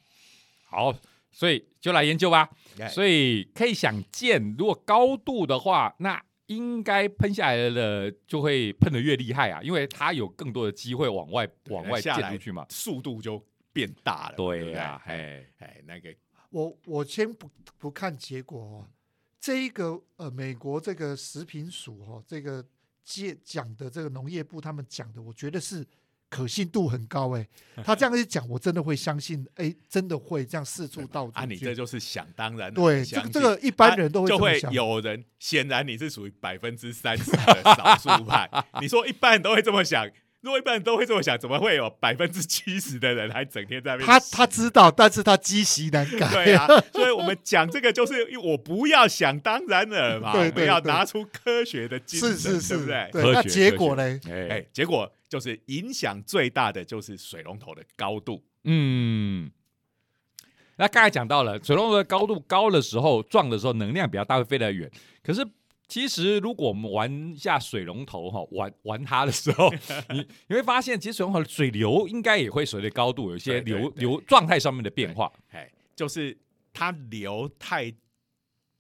[0.65, 0.97] 好，
[1.33, 2.49] 所以就来研究吧。
[2.79, 12.67] 哎所以可以想见，如果高度的话，那应该喷下来的就会喷的越厉害啊，因为它有更多的机会往外往外下来溅出去嘛。
[12.69, 13.41] 速度就
[13.73, 14.35] 变大了。
[14.35, 16.13] 对呀，哎哎，哎，那个
[16.51, 18.87] 我我先不不看结果哦，
[19.39, 22.65] 这一个呃，美国这个食品署哦，这个
[23.05, 25.87] 借讲的这个农业部他们讲的，我觉得是
[26.31, 27.47] 可信度很高哎。
[27.85, 34.61] 他这样一讲，我真的会相信，哎，真的会这样四处到处啊，你这就是想当然对，这个这个一般人都啊就会。
[34.71, 38.49] 有人，显然你是属于百分之三十的少数派。
[38.81, 40.07] 你说一般人都会这么想，
[40.43, 46.31] 如果一般人都会这么想，怎么会有百分之七十的人还整天在那边他他知道，但是他积习难改。
[46.31, 53.09] 对啊， 所以我们讲这个就是我不要想当然了嘛，对我们要拿出科学的精神，是是是，对不对？
[53.13, 53.33] 对。
[53.33, 54.21] 那结果呢？
[54.29, 58.45] 哎哎，结果就是影响最大的就是水龙头的高度。
[58.65, 59.51] 嗯。
[60.77, 64.91] 那刚才讲到了，水龙头的高度高的时候，撞的时候能量比较大，会飞得远。
[65.23, 65.47] 可是
[65.87, 69.71] 其实如果我们玩一下水龙头哈，玩玩它的时候，
[70.11, 75.31] 你你会发现，其实水龙头的水流应该也会随着高度有一些流流状态上面的变化。
[75.51, 76.37] 哎，就是
[76.73, 77.93] 它流太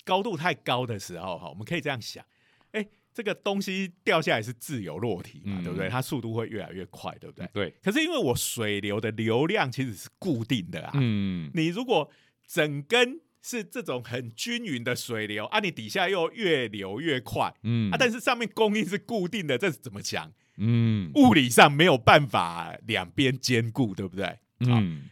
[0.02, 2.24] 高度太高的时候，哈，我们可以这样想，
[2.72, 2.86] 哎，
[3.20, 5.90] 这个东西掉下来是自由落体嘛，嗯对不对？
[5.90, 7.46] 它速度会越来越快，对不对？
[7.52, 12.10] 对，可是因为我水流的流量其实是固定的啊，嗯你如果
[12.46, 17.54] 整根是这种很均匀的水流啊，你底下又越流越快。
[17.62, 20.32] 嗯啊，但是上面供应是固定的，这是怎么讲？
[20.56, 24.38] 嗯物理上没有办法两边兼顾，对不对？
[24.60, 25.10] 嗯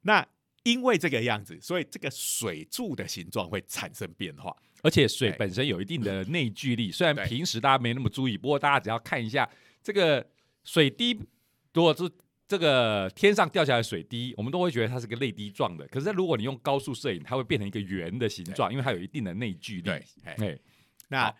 [0.00, 0.26] 那
[0.62, 4.56] 因为这个样子，所以这个水柱的形状会产生变化。
[4.84, 9.48] 而且水本身有一定的内聚力，虽然平时大家没那么注意，不过大家只要看一下
[9.82, 10.24] 这个
[10.62, 11.18] 水滴，
[11.72, 12.08] 如果是
[12.46, 15.88] 这个天上掉下来水滴，我们都会觉得它是个泪滴状的。
[15.88, 19.84] 可是如果你用高速摄影，它会变成一个圆的形状，因为它有一定的内聚力。
[19.84, 20.58] 对，哎哎，
[21.08, 21.34] 那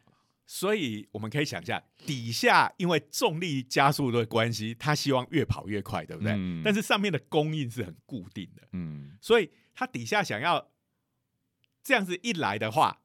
[0.46, 6.33] 所以我们可以想象，底下因为重力加速的关系，它希望越跑越快，对不对？
[6.33, 6.62] 嗯。
[6.64, 9.18] 但是上面的供应是很固定的，嗯。
[9.20, 10.70] 所以它底下想要
[11.83, 13.02] 这样子一来的话，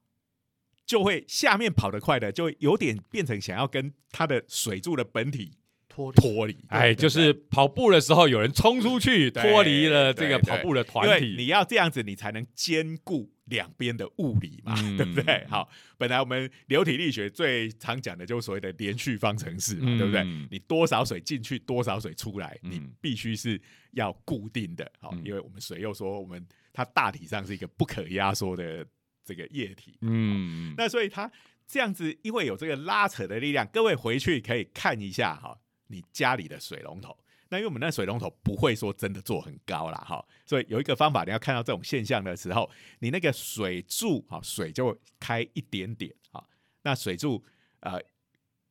[0.90, 5.52] 就会下面跑得快的，就会有点变成想要跟它的水柱的本体
[5.88, 6.58] 脱离脱离。
[6.70, 11.36] 哎，就是跑步的时候有人冲出去，对脱离了这个跑步的团体。
[11.38, 15.46] 你要这样子，你才能兼顾两边的物理嘛，嗯对不对？
[15.48, 20.24] 好，本来我们流体力学最常讲的就是所谓的连续方程式嘛，嗯对不对？
[20.50, 24.92] 你多少水进去，多少水出来，嗯你必须是要固定的。
[25.00, 28.84] 好，嗯因为我们水又说我们它大体上是一个不可压缩的
[29.30, 31.32] 这个液体，嗯，那所以它
[31.68, 35.56] 这样子，因为有这个拉扯的力量，各位回去可以看一下哈，
[35.88, 37.16] 你家里的水龙头。
[37.50, 42.68] 那因为我们那水龙头不会说真的做很高啦，哈，所以有一个方法，你要看到这种现象的时候，
[43.00, 46.44] 你那个水柱哈，水就开一点点哈，
[46.82, 47.44] 那水柱
[47.82, 48.00] 呃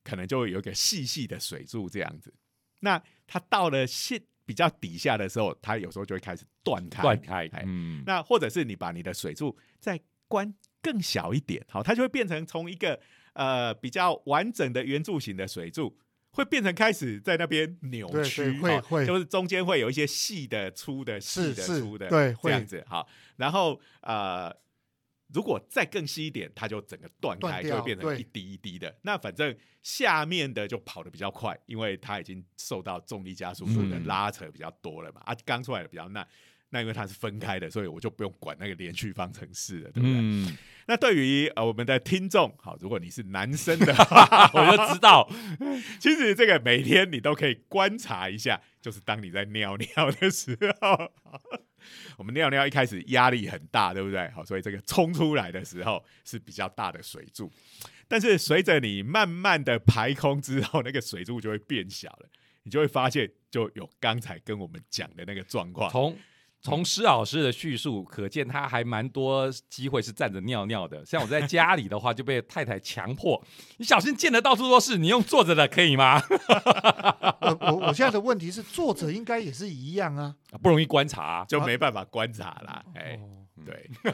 [0.02, 2.34] 可能就有一个细细的水柱这样子。
[2.80, 13.00] 那它到了线比较底下的时候，它有时候就会开始断开，断开哎，嗯，那或者是你把你的水柱再关更小一点，好，它就会变成从一个
[13.32, 15.98] 呃比较完整的圆柱形的水柱，
[16.30, 24.54] 会变成开始在那边扭曲，对会好会就是中间会有一些细的、粗的、细的、粗的，对会这样子好，然后呃。
[25.34, 28.96] 如果再更细一点，它就整个断开，断就会变成一滴一滴的。
[29.02, 35.20] 那反正下面的就跑得比较快，因为它已经受到重力加速度的嗯拉扯比较多了嘛。
[35.26, 36.26] 啊，刚出来的比较慢，
[36.70, 40.16] 那因为它是分开的，所以我就不用管那个连续方程式了，对不对？
[40.18, 45.28] 嗯，那对于呃我们的听众，好，如果你是男生的 话，我就知道，
[45.98, 51.10] 其实这个每天你都可以观察一下，就是当你在尿尿的时候，
[52.18, 54.28] 我们尿尿一开始压力很大，对不对？
[54.30, 57.50] 好，所以这个冲出来的时候是比较大的水柱，
[58.06, 62.28] 但是随着你慢慢的排空之后，那个水柱就会变小了，
[62.64, 65.90] 你就会发现就有刚才跟我们讲的那个状况。
[65.90, 66.16] 从
[66.60, 71.04] 从施老师的叙述可见，他还蛮多机会是站着尿尿的。
[71.06, 73.42] 像我在家里的话，就被太太强迫，
[73.76, 76.20] 你小心溅的到处都是，你用坐着的可以吗？
[77.40, 80.34] 我我我现在的问题是，坐着应该也是一样啊。
[80.62, 84.12] 不容易观察啊、就没办法观察啦，哎、哦对，对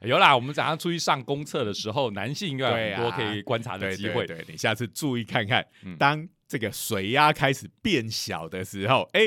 [0.08, 4.26] 有啦，我们早上出去上公厕的时候，男性应该很多可以观察的对机会。
[4.26, 9.22] 对对，你下次注意看看，嗯当这个水压开始变小的时候，哎，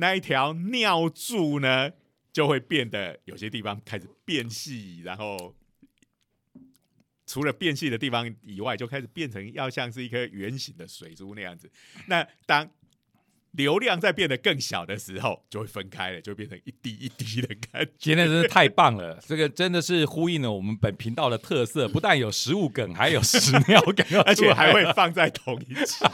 [0.00, 1.90] 那一条尿柱呢
[2.32, 5.54] 就会变得有些地方开始变细，然后
[7.26, 11.70] 除了变细的地方以外，就开始变成要像是一颗圆形的水珠那样子。
[12.06, 12.68] 那当
[13.52, 17.90] 流量在变得更小的时候，就会分开了，就变成一滴一滴的感觉。
[17.98, 26.04] 今天真是太棒了，这个真的是呼应了我们本频道的特色，不但有食物梗，还有屎尿梗， 而且还会放在同一期。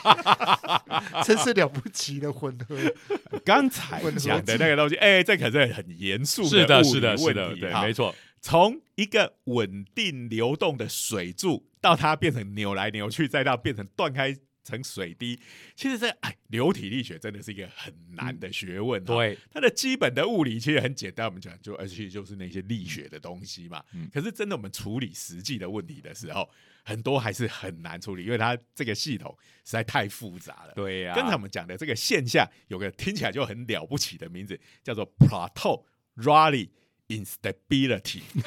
[1.25, 2.77] 真是了不起的混合。
[3.44, 14.35] 刚才讲的那个东西，哎、这可是很严肃是的，物理是的，是的，对，没错，从一个稳定流动的水柱，到它变成扭来扭去，再到变成断开
[14.66, 15.38] 成水滴，
[15.76, 19.14] 其实这哎，流体力学真的是一个很难的学问、哈。
[19.14, 23.83] 对，它的基本的物理其实很简单，我们讲就而且就是那些力学的东西嘛。
[23.94, 26.50] 嗯可是真的我们处理实际的问题的时候，
[26.83, 30.72] 很多还是很难处理，因为它这个系统实在太复杂了。
[30.74, 35.85] 对呀、刚才我们讲的这个现象，有个听起来就很了不起的名字，叫做 Plateau
[36.16, 36.70] Rayleigh
[37.08, 38.22] Instability。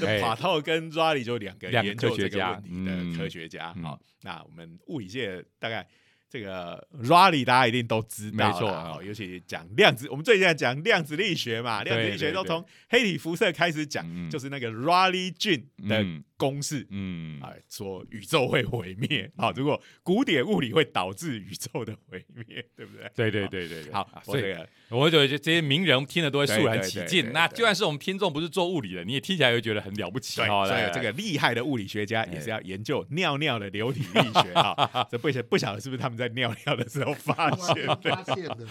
[0.00, 3.72] 这哎 Plateau 跟 Rayleigh 就两个研究这个问题嗯的科学家。
[3.76, 5.86] 嗯好，那我们物理界大概。
[6.26, 16.86] 这个 Rayleigh 大家一定都知道，没错哦尤其讲量子，我们最近在讲量子力学嘛，量子力学都从黑体辐射开始讲，嗯就是那个 Rayleigh 菌的嗯公式。
[16.90, 19.52] 嗯，哎，说宇宙会毁灭啊！
[19.56, 23.10] 如果古典物理会导致宇宙的毁灭，对不对？
[23.14, 24.42] 对对对对对，好，啊所以
[24.90, 27.32] 我这个我觉得这些名人听了都会肃然起敬。
[27.32, 30.36] 那就算是我们听众不是做物理的，你也听起来会觉得很了不起。
[30.36, 35.06] 所以这个厉害的物理学家哎也是要研究尿尿的流体力学啊。
[35.10, 37.96] 这不晓不晓得是不是他们在尿尿的时候发 现的？
[37.96, 38.66] 发现的，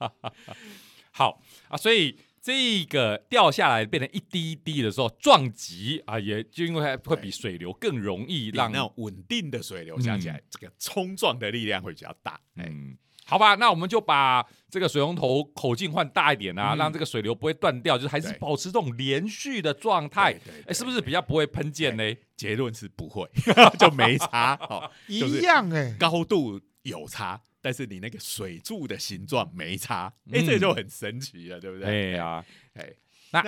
[1.12, 12.40] 好啊，所以这个掉下来变成一滴一滴的时候，撞击啊，也就因为它会比水流更容易让比那种稳定的水流下起来，这个冲撞的力量会比较大。
[12.54, 16.78] 哎，嗯，好吧，那我们就把这个水龙头口径换大一点啊，嗯。
[16.78, 20.38] 让这个水流不会断掉，就是还是保持这种连续的状态。
[20.68, 22.04] 哎，是不是比较不会喷溅呢？
[22.36, 23.28] 结论是不会，
[23.76, 24.54] 就没差。
[24.70, 30.06] 哦，就是一样哎、高度有差，但是你那个水柱的形状没差。
[30.30, 32.12] 哎，嗯这就很神奇了，对不对？
[32.12, 32.92] 哎呀，哎，
[33.32, 33.42] 那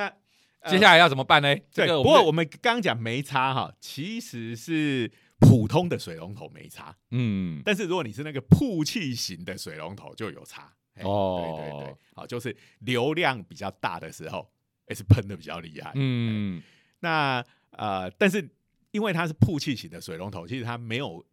[0.69, 1.55] 接下来要怎么办呢？
[1.71, 10.75] 这，个不过我们们刚刚讲没差哈，其实是普通的水龙头没差，嗯但是如果你是那个曝气型的水龙头就有差。
[10.97, 14.51] 嘿哦对对对，好，就是流量比较大的时候，
[14.89, 15.93] 也是喷的比较厉害。
[15.95, 16.61] 嗯
[16.99, 18.51] 那呃，但是
[18.91, 21.25] 因为它是曝气型的水龙头，其实它没有。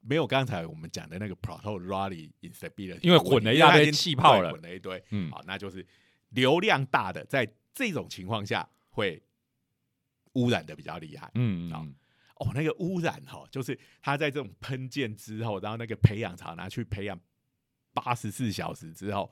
[0.00, 5.02] 没有刚才我们讲的那个 Proto Rayleigh instability，因为混了一大堆气泡了混了一堆。
[5.10, 5.86] 嗯好，那就是
[6.30, 9.22] 流量大的，在这种情况下会
[10.34, 11.30] 污染的比较厉害。
[11.34, 11.86] 嗯好
[12.36, 17.18] 哦，那个污染哈、就是它在这种喷溅之后，然后那个培养槽拿去培养
[17.92, 19.28] 八十四小时之后，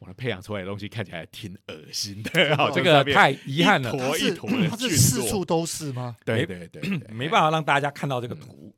[0.00, 2.54] 我的培养出来的东西看起来挺恶心的。
[2.54, 6.14] 好，这个太遗憾了，一它是坨一坨的它是四处都是吗？
[6.22, 8.74] 对对对对，没办法让大家看到这个图。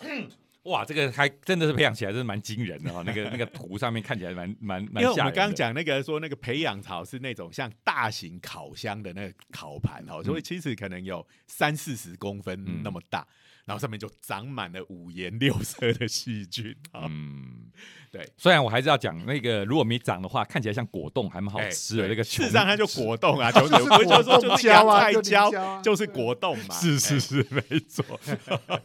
[0.66, 5.16] 哇，这个还真的是培养起来真是蛮惊人的哈、那个那个图上面看起来蛮蛮蛮因为我。
[5.16, 13.26] 们刚刚讲那个说那个培养槽是那种像大型烤箱的那个烤盘哦，所以其实可能有三四十公分嗯那么大，
[13.64, 17.06] 然后上面就长满了五颜六色的细菌啊。
[17.08, 17.70] 嗯，
[18.16, 22.02] 对，虽然我还是要讲那个，如果没长的话，看起来像果冻，还蛮好哎吃的。
[22.02, 26.74] 对那个事实上它就果冻啊， 就是就是不是就说果冻就是洋胶啊就是果冻嘛。
[26.74, 28.04] 是是哎是，没错。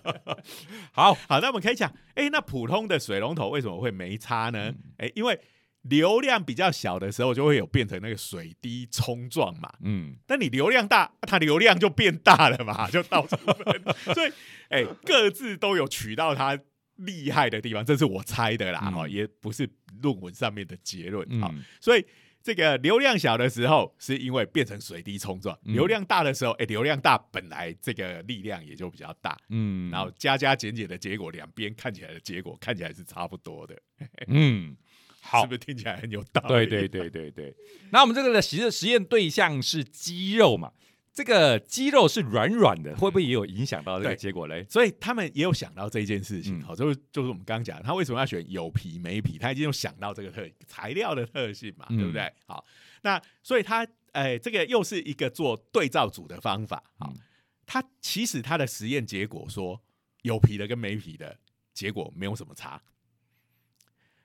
[0.92, 4.70] 好，好，那我们可以讲，哎，那普通的水龙头为什么会没差呢？
[4.70, 5.40] 嗯哎，因为
[5.84, 9.72] 流量比较小的时候，就会有变成那个水滴冲撞嘛。
[9.84, 13.84] 嗯，但你流量大，它流量就变大了嘛，就到处分。
[14.14, 14.32] 所以，
[14.70, 16.58] 哎、各自都有取到它
[17.06, 19.70] 厉害的地方，这是我猜的啦，嗯哈、也不是
[20.02, 22.06] 论文上面的结论啊、嗯所以，
[22.44, 33.80] 这个流量小的时候，是因为变成水滴冲撞；嗯流量大的时候，哎、流量大本来这个力量也就比较大，嗯，然后加加减减的结果，两边看起来的结果看起来是差不多的，
[34.28, 34.76] 嗯，
[35.22, 36.66] 好是不，是听起来很有道理？
[36.66, 37.56] 对对对对对。
[37.92, 40.72] 那我们这个的实实验对象是肌肉嘛？
[41.14, 44.16] 这个肌肉是软软的，会不会也有影响到这个对。
[44.16, 44.66] 结果嘞？
[44.70, 46.62] 所以他们也有想到这件事情，嗯。
[46.62, 51.98] 好、就是就是我们刚刚讲，他为什么要选有皮没皮，他已经有想到这个特材料的特性嘛，嗯。
[51.98, 52.32] 对不对？
[52.46, 52.66] 好，
[53.02, 57.20] 那所以他哎、这个又是一个做对照组的方法，好、嗯。
[57.66, 59.82] 他其实他的实验结果说
[60.24, 61.38] 有皮的跟没皮的
[61.74, 62.82] 结果没有什么差，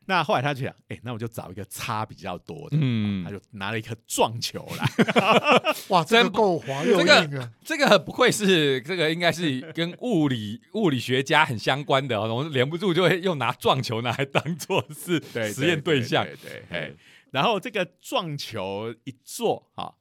[0.08, 4.86] 那后来他就想，哎、那我就找一个差比较多的，嗯他就拿了一颗撞球来，
[5.90, 7.52] 哇，这真个够滑又这个硬啊！
[7.64, 12.32] 这个不愧是这个，应该是跟物理物理学家很相关的哦。
[12.34, 16.24] 我们连不住就会又拿撞球拿来当做是 对实验对象。
[16.24, 16.96] 对对对嘿
[17.32, 19.94] 然后这个撞球一做啊，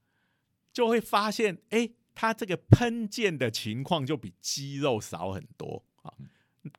[0.72, 6.14] 就会发现，哎，它这个喷溅的情况就比肌肉少很多啊。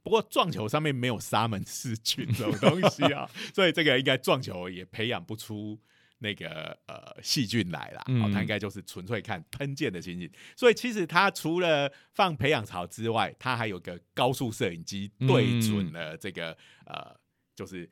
[0.03, 5.79] 不过撞球上面没有沙门氏菌这种东西啊， 所以这个应该撞球也培养不出
[6.19, 8.03] 那个呃细菌来啦。
[8.09, 10.31] 嗯哦，它应该就是纯粹看喷溅的情形。
[10.57, 16.57] 所以其实它除了放培养槽之外，它还有个高速摄影机对准了这个、
[16.87, 17.15] 呃，
[17.55, 17.89] 就是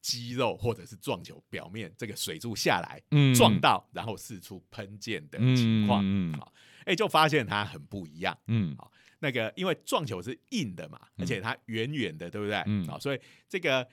[0.00, 6.04] 肌肉或者是撞球表面这个水柱下来，嗯撞到，然后释出喷溅的情况。
[6.04, 6.52] 嗯嗯好，
[6.84, 8.36] 哎、就发现它很不一样。
[8.48, 8.76] 嗯
[9.24, 12.62] 那个因为撞球是硬的嘛，而且它圆圆的，对不对？
[12.66, 13.18] 嗯好，所以
[13.48, 13.88] 这个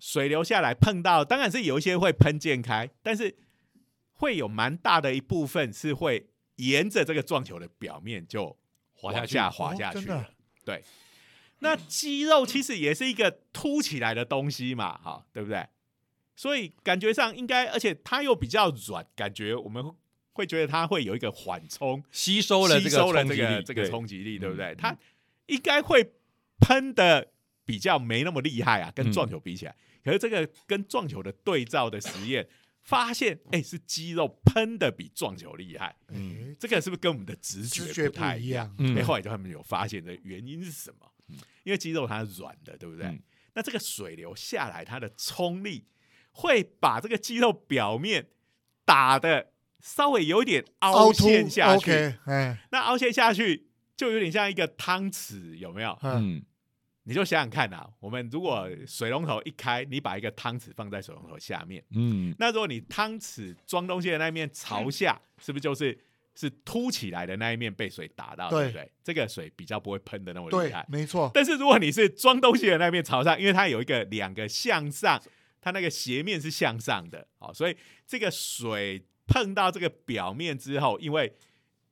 [0.00, 3.36] 水流下来碰到，当然是有一些会喷溅开，但是
[4.14, 8.58] 会有蛮大的一部分是会沿着这个撞球的表面就
[8.94, 10.34] 滑下滑下去真的
[10.64, 10.82] 对，
[11.60, 15.64] 那肌肉其实也是一个凸起来的东西嘛，哈，对不对？
[16.34, 19.94] 所以感觉上应该，而且它又比较软，感觉我们
[20.32, 24.72] 会觉得它会有一个缓冲，吸收了这个吸收了冲击力这个这个冲击力，对不对？
[24.72, 24.96] 嗯它
[25.46, 26.12] 应该会
[26.60, 27.32] 喷的
[27.64, 29.76] 比较没那么厉害啊，跟嗯撞球比起来。
[30.04, 32.48] 可是这个跟撞球的对照的实验
[32.80, 35.94] 发现，哎、是肌肉喷的比撞球厉害。
[36.58, 38.74] 这个是不是跟我们的直觉不太一样？
[38.76, 38.94] 不一样。
[38.94, 41.12] 嗯哎、后来他们有发现的原因是什么？
[41.64, 43.06] 因为肌肉它是软的，对不对？
[43.06, 43.22] 嗯
[43.54, 45.84] 那这个水流下来，它的冲力
[46.30, 48.28] 会把这个肌肉表面
[48.86, 49.52] 打的
[49.82, 52.14] 稍微有一点凹陷下去。
[52.70, 55.98] 那凹陷下去就有点像一个汤匙，有没有？
[56.02, 56.42] 嗯，嗯
[57.02, 65.98] 你就想想看啊，我们如果水龙头一开，你把一个汤匙放在水龙头下面，嗯那如果你汤匙装东西的那一面朝下，是不是就是
[66.36, 68.92] 是凸起来的那一面被水打到，对对不对？
[69.02, 70.86] 这个水比较不会喷的那么厉对害，。
[70.88, 75.20] 没错，但是如果你是装东西的那面朝上，因为它有一个两个向上，
[75.60, 77.76] 它那个斜面是向上的，哦，所以
[78.06, 81.34] 这个水碰到这个表面之后，因为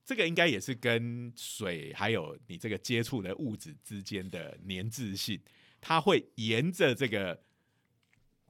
[0.05, 5.41] 这个应该也是跟水还有你这个接触的物质之间的粘滞性，
[5.81, 7.43] 它会沿着这个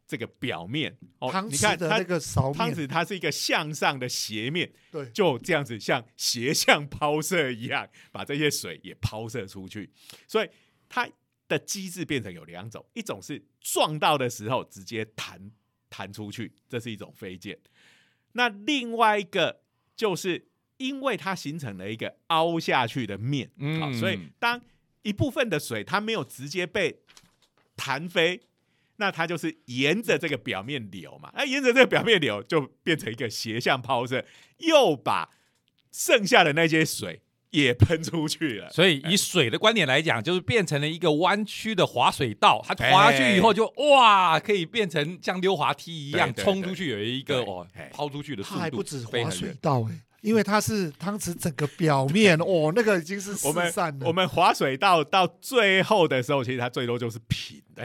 [0.08, 9.88] 这个表面哦，汤你看它那个勺面，汤匙它是一个向上的斜面，对，就这样子像斜向抛射一样，把这些水也抛射出去。
[10.26, 10.48] 所以
[10.88, 11.08] 它
[11.46, 15.50] 的机制变成有两种，一种是撞到的时候直接弹
[15.88, 17.54] 弹出去，这是一种飞溅；
[18.32, 19.62] 那另外一个
[19.96, 24.60] 就是因为它形成了一个凹下去的面，嗯好，所以当
[25.02, 27.00] 一部分的水它没有直接被
[27.76, 28.42] 弹飞。
[28.96, 34.26] 那它就是沿着这个表面流嘛，那沿着这个表面流就变成一个斜向抛射，
[34.58, 35.30] 又把
[35.90, 38.70] 剩下的那些水也喷出去了。
[38.70, 49.30] 所以以水的观点来讲，就是变成了一个弯曲的滑水道，它滑下去以后就哇，可以变成像溜滑梯一样冲出去，有一个哦嘿抛出去的速它还度，不止滑。
[49.30, 54.06] 水道哎，因为它是汤匙整个表面，哦，那个已经是我散了。
[54.06, 57.84] 我们滑水道到最后的时候，其实它最多就是平的，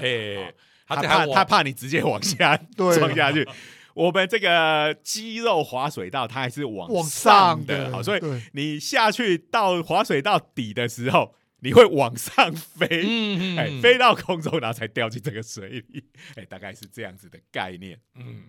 [0.87, 3.47] 他怕他怕你直接往下 对撞下去。
[3.95, 8.21] 我们这个肌肉滑水道，它还是往往上上的的，好，所以
[8.53, 16.03] 你下去到滑水道底的时候，你会往上飞，嗯哎，飞到空中，然后才掉进这个水里，
[16.35, 17.97] 哎，大概是这样子的概念。
[18.15, 18.43] 嗯，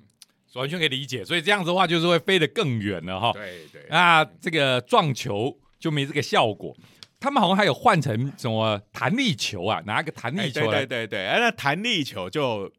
[0.55, 1.25] 完全可以理解。
[1.25, 3.33] 所以这样子的话，就是会飞得更远了哈。
[3.33, 6.77] 对对，那这个撞球就没这个效果。
[7.21, 12.71] 他们好像还有换成什么弹力球啊，拿个弹力球来，对对对，哎那弹力球就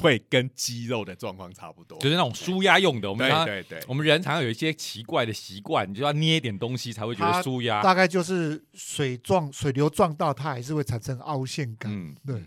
[0.00, 3.10] 会跟肌肉的状况差不多，就是那种舒压用的。
[3.10, 7.82] 我们对对对，我们人常常有一些奇怪的习惯，你就要捏一点东西才会觉得舒压。
[7.82, 11.90] 大概就是水撞水流撞到它，还是会产生凹陷感。
[11.90, 12.44] 嗯，对，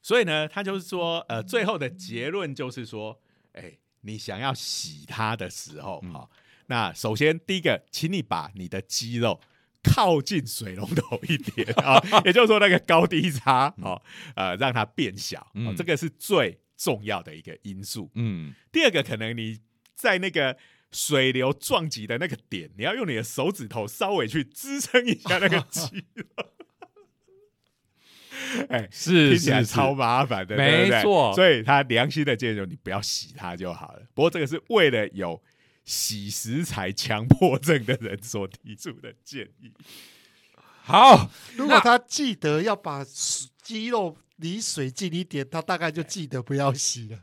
[0.00, 3.20] 所以呢，他就是说，呃，最后的结论就是说，
[3.52, 6.30] 哎，你想要洗它的时候，嗯哈、
[6.66, 9.40] 那首先第一个，请你把你的肌肉
[9.82, 14.00] 靠近水龙头一点啊、 也就是说那个高低差，哦，
[14.34, 18.10] 呃，让它变小，这个是最重要的一个因素。
[18.14, 19.58] 嗯，第二个，可能你
[19.94, 20.56] 在那个
[20.92, 26.24] 水流撞击的那个点，你要用你的手指头稍微去支撑一下那个肌肉。
[28.68, 34.02] 哎，是听起来是超麻烦的，没错所以他良心的建议就是你不要洗它就好了。
[34.14, 35.40] 不过这个是为了有
[35.84, 39.72] 洗食材强迫症的人所提出的建议。
[40.82, 43.04] 好，如果他记得要把
[43.62, 47.18] 肌肉离水近一点，他大概就记得不要洗了。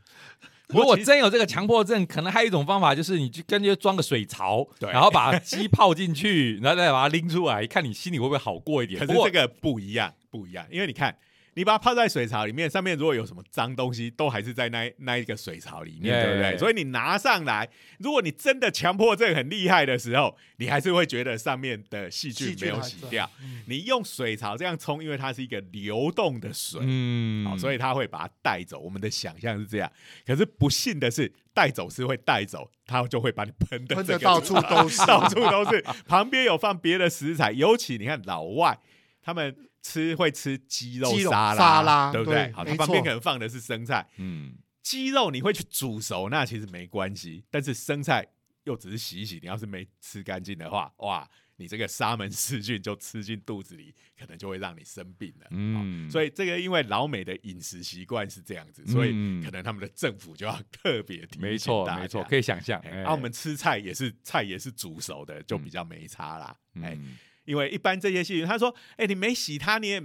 [0.67, 8.99] 如果真有这个强迫症，可能还有一种方法，就是你去跟着装个水槽，对然后把鸡泡进去， 然后再把它拎出来，看你心里会不会好过一点。
[8.99, 11.17] 可是这个不一样，不一样，因为你看，
[11.57, 16.23] 你把它泡在水槽里面，上面如果有什么脏东西，都还是在那那一个水槽里面，Yeah.
[16.23, 16.57] 对不对？
[16.59, 23.27] 所以你拿上来，如果你真的强迫症很厉害的时候，你还是会觉得上面的细菌没有洗掉。
[23.41, 28.79] 嗯你用水槽这样冲，因为它是一个流动的水，嗯好，所以它会把它带走。
[28.79, 29.91] 我们的想象是这样，
[30.27, 35.83] 可是不幸的是，带走是会带走，它就会把你喷的喷的到处都是， 到处都是。
[36.05, 38.77] 旁边有放别的食材，尤其你看老外
[39.23, 39.53] 他们
[39.87, 42.47] 吃会吃鸡肉沙拉，沙拉对不对？
[42.47, 47.45] 对好，它旁边可能放的是生菜，嗯，鸡肉你会去煮熟，那其实没关系。
[47.49, 48.27] 但是生菜
[48.65, 51.25] 又只是洗一洗，你要是没吃干净的话，哇，
[51.55, 55.47] 你这个沙门氏菌就吃进肚子里，可能就会让你生病了。
[55.51, 62.77] 嗯嗯，所以这个因为老美的饮食习惯是这样子，所以嗯可能他们的政府就要特别提醒没错大家没错，可以想象。
[63.05, 66.55] 啊，我们吃菜也是菜也是煮熟的，就比较没差啦。
[66.81, 67.17] 哎、嗯
[67.47, 69.99] 因为一般这些细菌，他说，哎、你没洗它，你也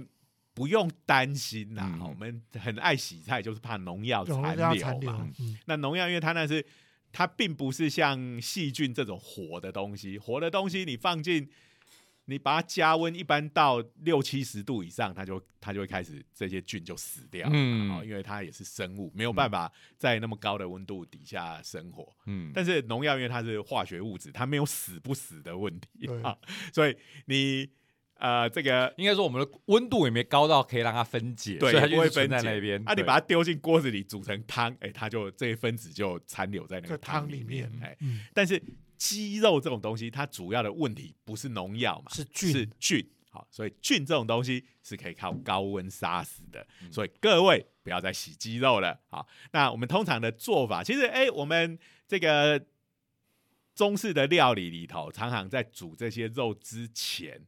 [0.55, 1.91] 不用担心啦。
[1.93, 5.29] 嗯我们很爱洗菜，就是怕农药容残留嘛。。
[5.39, 6.65] 嗯，那农药因为它那是
[7.11, 11.47] 它并不是像细菌这种活的东西，活的东西你放进。
[12.25, 17.49] 你把它加温，一般到六七十度以上，它就它就会开始这些菌就死掉。
[17.51, 22.07] 嗯嗯，因为它也是生物，没有办法在那么高的温度底下生活。
[22.25, 26.37] 嗯，但是农药因为它是化学物质，它没有死不死的问题对啊，
[26.73, 26.95] 所以
[27.25, 27.69] 你
[28.15, 32.81] 呃这个应该说我们的温度也没高到可以让它分解，对所以它就不会分在解那边。
[32.87, 38.61] 啊，你把它丢进锅子里煮成汤，哎、它就这些分子就残留在那个在汤里里面面，哎、嗯，但是
[39.03, 43.05] 鸡肉这种东西，它主要的问题不是农药嘛，是菌是菌。
[43.29, 48.97] 好，所以菌这种东西是可以靠高温杀死的，嗯所以各位不要再洗鸡肉了。
[49.09, 51.77] 好，那我们通常的做法，其实哎、我们
[52.07, 52.65] 这个
[53.75, 57.41] 中式的料理里头，常常在煮这些肉之前，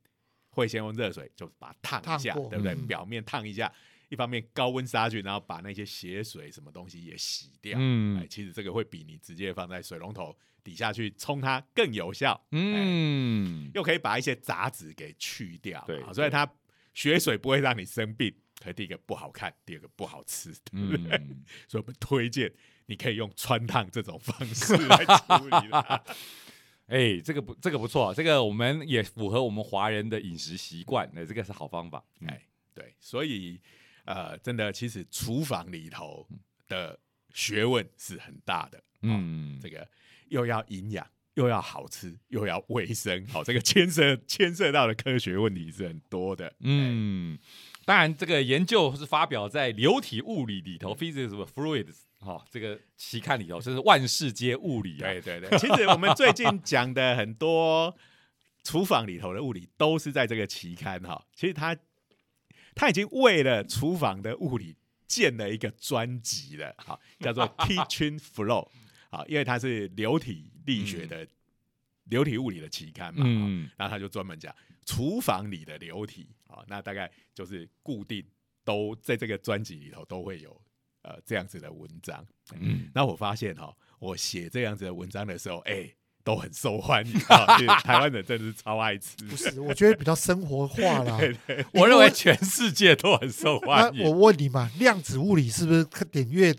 [0.49, 2.73] 会先用热水就把它烫一下，对不对？
[2.73, 3.71] 嗯表面烫一下，
[4.09, 7.77] 一方面高温杀菌，然后把那些血水什么东西也洗掉。
[7.79, 10.35] 嗯哎，其实这个会比你直接放在水龙头
[10.65, 12.33] 底下去冲它更有效。
[12.49, 15.81] 哎，嗯，又可以把一些杂质给去掉。
[15.87, 16.45] 对啊所以它
[16.93, 18.35] 血水不会让你生病。
[18.59, 21.17] 可第一个不好看，第二个不好吃，对不对？
[21.17, 22.51] 嗯， 所以我们推荐
[22.87, 26.03] 你可以用穿烫这种方式 来处理它。
[26.87, 32.03] 哎，这个不，这个不错，这个我们也符合我们华人的饮食习惯，哎，这个是好方法。
[32.21, 32.41] 哎，哎，
[32.73, 33.59] 对，所以
[34.05, 36.25] 呃，真的，其实厨房里头
[36.67, 36.97] 的
[37.33, 38.81] 学问是很大的。
[39.01, 39.87] 嗯，嗯，这个
[40.35, 46.53] 又要营养，又要好吃，又要卫生，好，这个牵涉牵涉到的科学问题是很多的。
[46.59, 47.39] 嗯，
[47.85, 55.09] 当然，这个研究是发表在《流体物理》里头 （Physics of Fluids） 哈、这个期刊里头，这是万事皆物理啊。
[55.09, 57.95] 对对对，其实我们最近讲的很多
[58.63, 61.25] 厨房里头的物理，都是在这个期刊哈。
[61.33, 61.77] 其实他
[62.75, 64.75] 他已经为了厨房的物理
[65.07, 68.67] 建了一个专辑了，好，叫做 Kitchen Flow，
[69.09, 71.27] 好，因为它是流体力学的、
[72.05, 74.53] 流体物理的期刊嘛，嗯，嗯然后他就专门讲
[74.85, 78.23] 厨房里的流体，好，那大概就是固定
[78.63, 80.61] 都在这个专辑里头都会有
[81.01, 82.25] 呃这样子的文章，
[82.59, 85.89] 嗯，那我发现哈、我写这样子的文章的时候，哎、
[86.23, 87.13] 都很受欢迎
[87.83, 91.19] 台湾人真的是超爱吃，不是，我觉得比较生活化啦。
[91.73, 94.19] 我认为全世界都很受欢迎我迎。
[94.19, 96.55] 问你嘛，量子物理是不是看点阅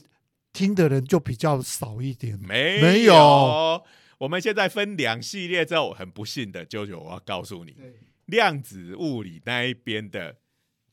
[0.56, 2.38] 听的人就比较少一点？
[2.40, 3.84] 没没有有。
[4.16, 7.76] 我们现在分两系列之后，很不幸的，啾啾，我要告诉你，
[8.24, 10.34] 量子物理那一边的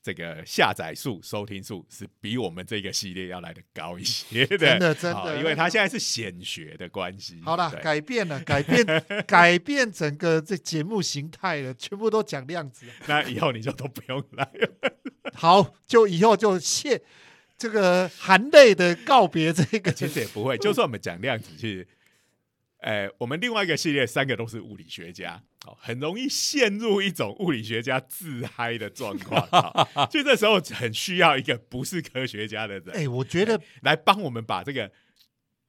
[0.02, 7.40] 这个下载数、收听数是比我们这个系列要来的高一些的， 真的真好的，因为它现在是显学的关系。
[7.42, 8.84] 好了，改变了，改变
[9.26, 12.84] 改变整个这节目形态了，全部都讲量子。
[13.06, 14.68] 那以后你就都不用来了。
[15.32, 17.00] 好，就以后就谢
[17.56, 19.92] 这个含泪的告别这个。
[19.92, 21.86] 其实也不会， 就算我们讲量子，其实，
[22.78, 29.46] 呃，我们另外一个系列三个都是物理学家，哦，很容易陷入一种物理学家自嗨的状况，
[29.94, 34.90] 哦就这时候很需要一个不是科学家的人哎，我觉得来帮我们把这个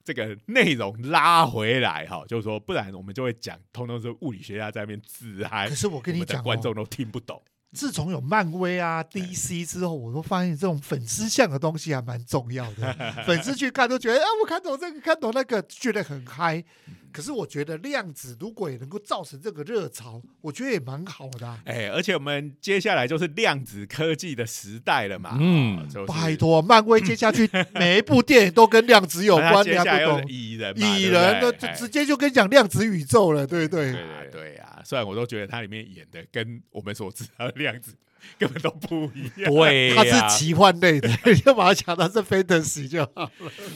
[0.04, 7.42] 这个内容拉回来，哈，就是说，不然我们就会讲，通通是物理学家在那边自嗨，可是我跟你讲哦观众都听不懂。
[7.76, 12.96] 自从有漫威啊、DC 之后，我都发现这种粉丝向的东西还蛮重要的。
[13.28, 16.64] 粉丝去看都觉得啊，我看懂这个，看懂那个，觉得很嗨。
[17.12, 25.38] 可是我觉得量子如果也能够造成这个热潮，我觉得也蛮好的啊、哎，而且我们接下来就是量子科技的时代了嘛。
[25.40, 30.30] 嗯哦就是拜托，漫威接下去每一部电影都跟量子有关， 你接下来又是还不懂？
[30.30, 33.94] 蚁人，蚁人的就直接就跟你讲量子宇宙了，对不对？
[33.94, 37.94] 对啊对呀、虽然我都觉得它里面演的跟我们所知道的量子
[38.40, 39.54] 根本都不一样。
[39.54, 43.32] 对它呀是奇幻类的， 你就把它讲它是 fantasy 就好了。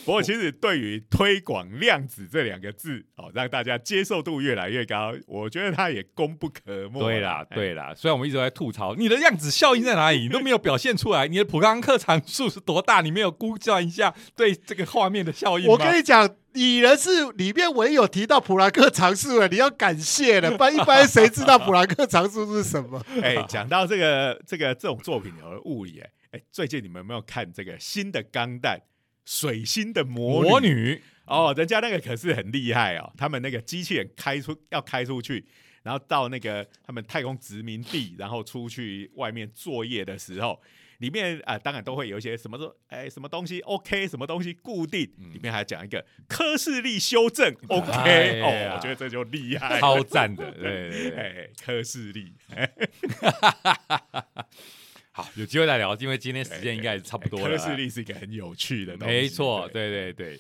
[0.05, 6.99] 不过，其实对于推广“量子”这两个字，哦，让大家接受度越来越高，我觉得它也功不可没。
[6.99, 15.68] 对啦，哎，对啦，虽然我们一直在吐槽你的量子效应在哪里，你都没有表现出来，你的普康克常数是多大，你没有估算一下对这个画面的效应？
[15.68, 23.04] 我跟你讲，蚁人是里面唯一有提到普兰克常数的，你要感谢的，不然一般谁知道普兰克常数是什么？
[23.22, 28.78] 哎，讲到这个这个这种作品有物理，哎哎，最近你们有没有看这个新的钢弹
[29.26, 35.45] 《水星的魔魔女哦，人家那个可是很厉害哦，他们那个机器人开出要开出去，
[35.84, 40.60] 然后到那个他们太空殖民地，然后出去外面作业的时候，
[41.00, 45.02] 里面啊、当然都会有一些什么说，哎，什么东西 OK，什么东西固定，
[45.34, 51.18] 里面还讲一个科氏力修正 OK，、哎哦，我觉得这就厉害，超赞的， 对对对。
[51.18, 52.34] 哎，科氏力，
[55.12, 57.58] 好，有机会再聊，因为今天时间应该也差不多了。
[57.58, 60.14] 科氏力是一个很有趣的东西，没错，对对。
[60.14, 60.39] 对，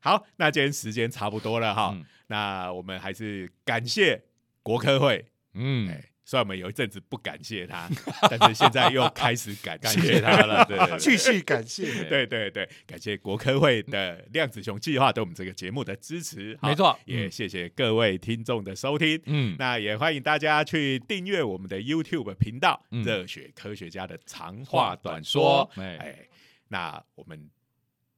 [0.00, 2.04] 好，那今天时间差不多了哈，嗯。
[2.28, 4.22] 那我们还是感谢
[4.62, 5.24] 国科会。
[5.54, 7.88] 嗯，哎，虽然我们有一阵子不感谢他，
[8.28, 11.86] 但是现在又开始感感谢谢他了，对对对继续感谢。
[12.04, 16.54] 对对对，感谢国科会的量子熊计划对我们这个节目的支持。
[16.60, 19.18] 好没错也嗯谢谢各位听众的收听。
[19.24, 25.82] 嗯，那也欢迎大家去订阅我们的 YouTube 频道嗯《热血科学家的长话话短短说说》。
[25.82, 26.28] 哎哎，
[26.68, 27.48] 那我们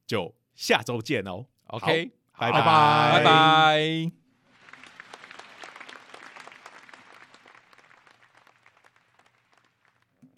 [0.05, 1.47] 就下周见哦。
[1.69, 4.20] ，OK，拜拜好拜拜。